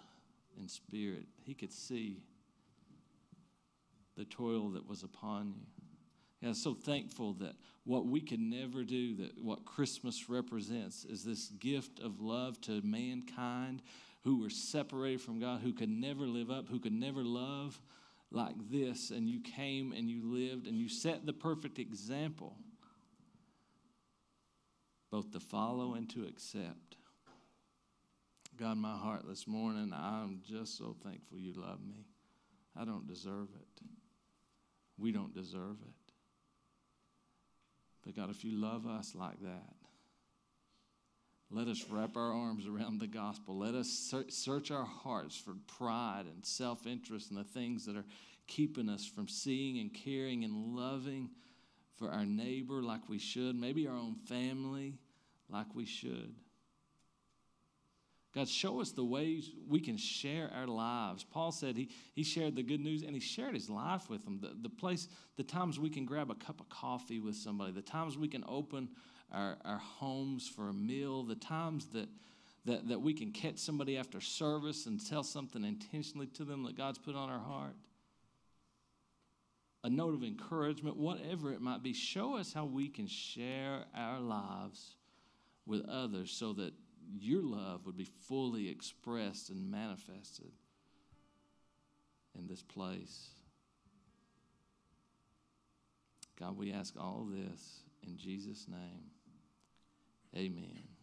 in 0.58 0.68
spirit. 0.68 1.26
He 1.44 1.54
could 1.54 1.72
see 1.72 2.24
the 4.20 4.26
toil 4.26 4.70
that 4.72 4.86
was 4.86 5.02
upon 5.02 5.54
you. 5.56 5.66
Yeah, 6.42 6.54
so 6.54 6.74
thankful 6.74 7.34
that 7.36 7.56
what 7.86 8.06
we 8.06 8.20
can 8.20 8.50
never 8.50 8.84
do, 8.84 9.16
that 9.16 9.42
what 9.42 9.66
Christmas 9.66 10.30
represents, 10.30 11.06
is 11.06 11.24
this 11.24 11.48
gift 11.48 12.02
of 12.02 12.20
love 12.20 12.60
to 12.62 12.82
mankind 12.82 13.82
who 14.24 14.42
were 14.42 14.50
separated 14.50 15.22
from 15.22 15.40
God, 15.40 15.62
who 15.62 15.72
could 15.72 15.90
never 15.90 16.28
live 16.28 16.52
up, 16.52 16.68
who 16.68 16.80
could 16.80 16.94
never 16.94 17.24
love 17.24 17.80
like 18.30 18.56
this. 18.70 19.10
And 19.10 19.30
you 19.30 19.40
came 19.40 19.94
and 19.94 20.10
you 20.10 20.22
lived 20.24 20.68
and 20.68 20.78
you 20.78 20.90
set 20.90 21.26
the 21.26 21.34
perfect 21.34 21.80
example, 21.80 22.58
both 25.12 25.32
to 25.32 25.40
follow 25.40 25.94
and 25.94 26.10
to 26.10 26.26
accept. 26.26 26.98
God, 28.58 28.78
my 28.78 28.98
heart 28.98 29.24
this 29.28 29.48
morning, 29.48 29.94
I'm 29.94 30.42
just 30.46 30.78
so 30.78 30.94
thankful 31.04 31.40
you 31.40 31.54
love 31.54 31.80
me. 31.82 32.06
I 32.78 32.84
don't 32.84 33.08
deserve 33.08 33.48
it. 33.56 33.99
We 35.00 35.12
don't 35.12 35.34
deserve 35.34 35.78
it. 35.82 36.14
But 38.06 38.16
God, 38.16 38.30
if 38.30 38.44
you 38.44 38.52
love 38.54 38.88
us 38.88 39.14
like 39.16 39.40
that, 39.42 39.76
let 41.52 41.68
us 41.68 41.86
wrap 41.90 42.16
our 42.16 42.32
arms 42.32 42.68
around 42.68 43.00
the 43.00 43.08
gospel. 43.08 43.58
Let 43.58 43.74
us 43.74 44.14
search 44.30 44.72
our 44.72 44.86
hearts 44.86 45.36
for 45.36 45.56
pride 45.78 46.26
and 46.26 46.46
self 46.46 46.86
interest 46.86 47.32
and 47.32 47.40
the 47.40 47.44
things 47.44 47.86
that 47.86 47.96
are 47.96 48.06
keeping 48.48 48.90
us 48.90 49.06
from 49.06 49.28
seeing 49.28 49.80
and 49.80 49.94
caring 49.94 50.44
and 50.44 50.76
loving 50.76 51.30
for 51.98 52.10
our 52.10 52.26
neighbor 52.26 52.82
like 52.82 53.10
we 53.10 53.20
should, 53.20 53.56
maybe 53.56 53.88
our 53.88 53.96
own 53.96 54.16
family 54.28 55.00
like 55.50 55.74
we 55.76 55.86
should. 55.86 56.34
God, 58.34 58.48
show 58.48 58.80
us 58.80 58.92
the 58.92 59.04
ways 59.04 59.52
we 59.68 59.80
can 59.80 59.98
share 59.98 60.52
our 60.56 60.68
lives. 60.68 61.24
Paul 61.24 61.52
said 61.52 61.76
he, 61.76 61.90
he 62.14 62.24
shared 62.24 62.56
the 62.56 62.62
good 62.62 62.80
news 62.80 63.02
and 63.02 63.14
he 63.16 63.20
shared 63.20 63.56
his 63.56 63.70
life 63.70 64.08
with 64.08 64.24
them. 64.24 64.40
The, 64.40 64.52
the 64.62 64.70
place, 64.70 65.08
the 65.36 65.44
times 65.44 65.80
we 65.80 65.90
can 65.90 66.06
grab 66.06 66.30
a 66.30 66.36
cup 66.36 66.60
of 66.60 66.70
coffee 66.70 67.20
with 67.20 67.36
somebody, 67.36 67.72
the 67.72 67.82
times 67.82 68.18
we 68.18 68.28
can 68.28 68.44
open 68.48 68.90
our, 69.32 69.58
our 69.66 69.80
homes 69.80 70.48
for 70.48 70.70
a 70.70 70.74
meal, 70.74 71.24
the 71.24 71.36
times 71.36 71.88
that, 71.88 72.08
that, 72.66 72.88
that 72.88 73.02
we 73.02 73.14
can 73.14 73.32
catch 73.32 73.58
somebody 73.58 73.98
after 73.98 74.22
service 74.22 74.86
and 74.86 75.04
tell 75.04 75.24
something 75.24 75.64
intentionally 75.64 76.28
to 76.28 76.44
them 76.44 76.64
that 76.64 76.78
God's 76.78 77.00
put 77.00 77.16
on 77.16 77.32
our 77.32 77.40
heart. 77.40 77.76
A 79.84 79.90
note 79.90 80.14
of 80.14 80.24
encouragement, 80.24 80.98
whatever 80.98 81.52
it 81.52 81.62
might 81.62 81.82
be, 81.82 81.94
show 81.94 82.36
us 82.36 82.54
how 82.54 82.66
we 82.66 82.90
can 82.90 83.08
share 83.08 83.86
our 83.96 84.20
lives 84.20 84.96
with 85.66 85.84
others 85.88 86.32
so 86.32 86.54
that 86.54 86.74
your 87.18 87.42
love 87.42 87.86
would 87.86 87.98
be 87.98 88.08
fully 88.28 88.70
expressed 88.70 89.50
and 89.50 89.70
manifested 89.70 90.52
in 92.38 92.48
this 92.48 92.62
place. 92.62 93.30
God, 96.40 96.58
we 96.58 96.72
ask 96.72 96.96
all 96.98 97.28
this 97.30 97.82
in 98.06 98.18
Jesus' 98.18 98.68
name. 98.70 99.12
Amen. 100.36 100.99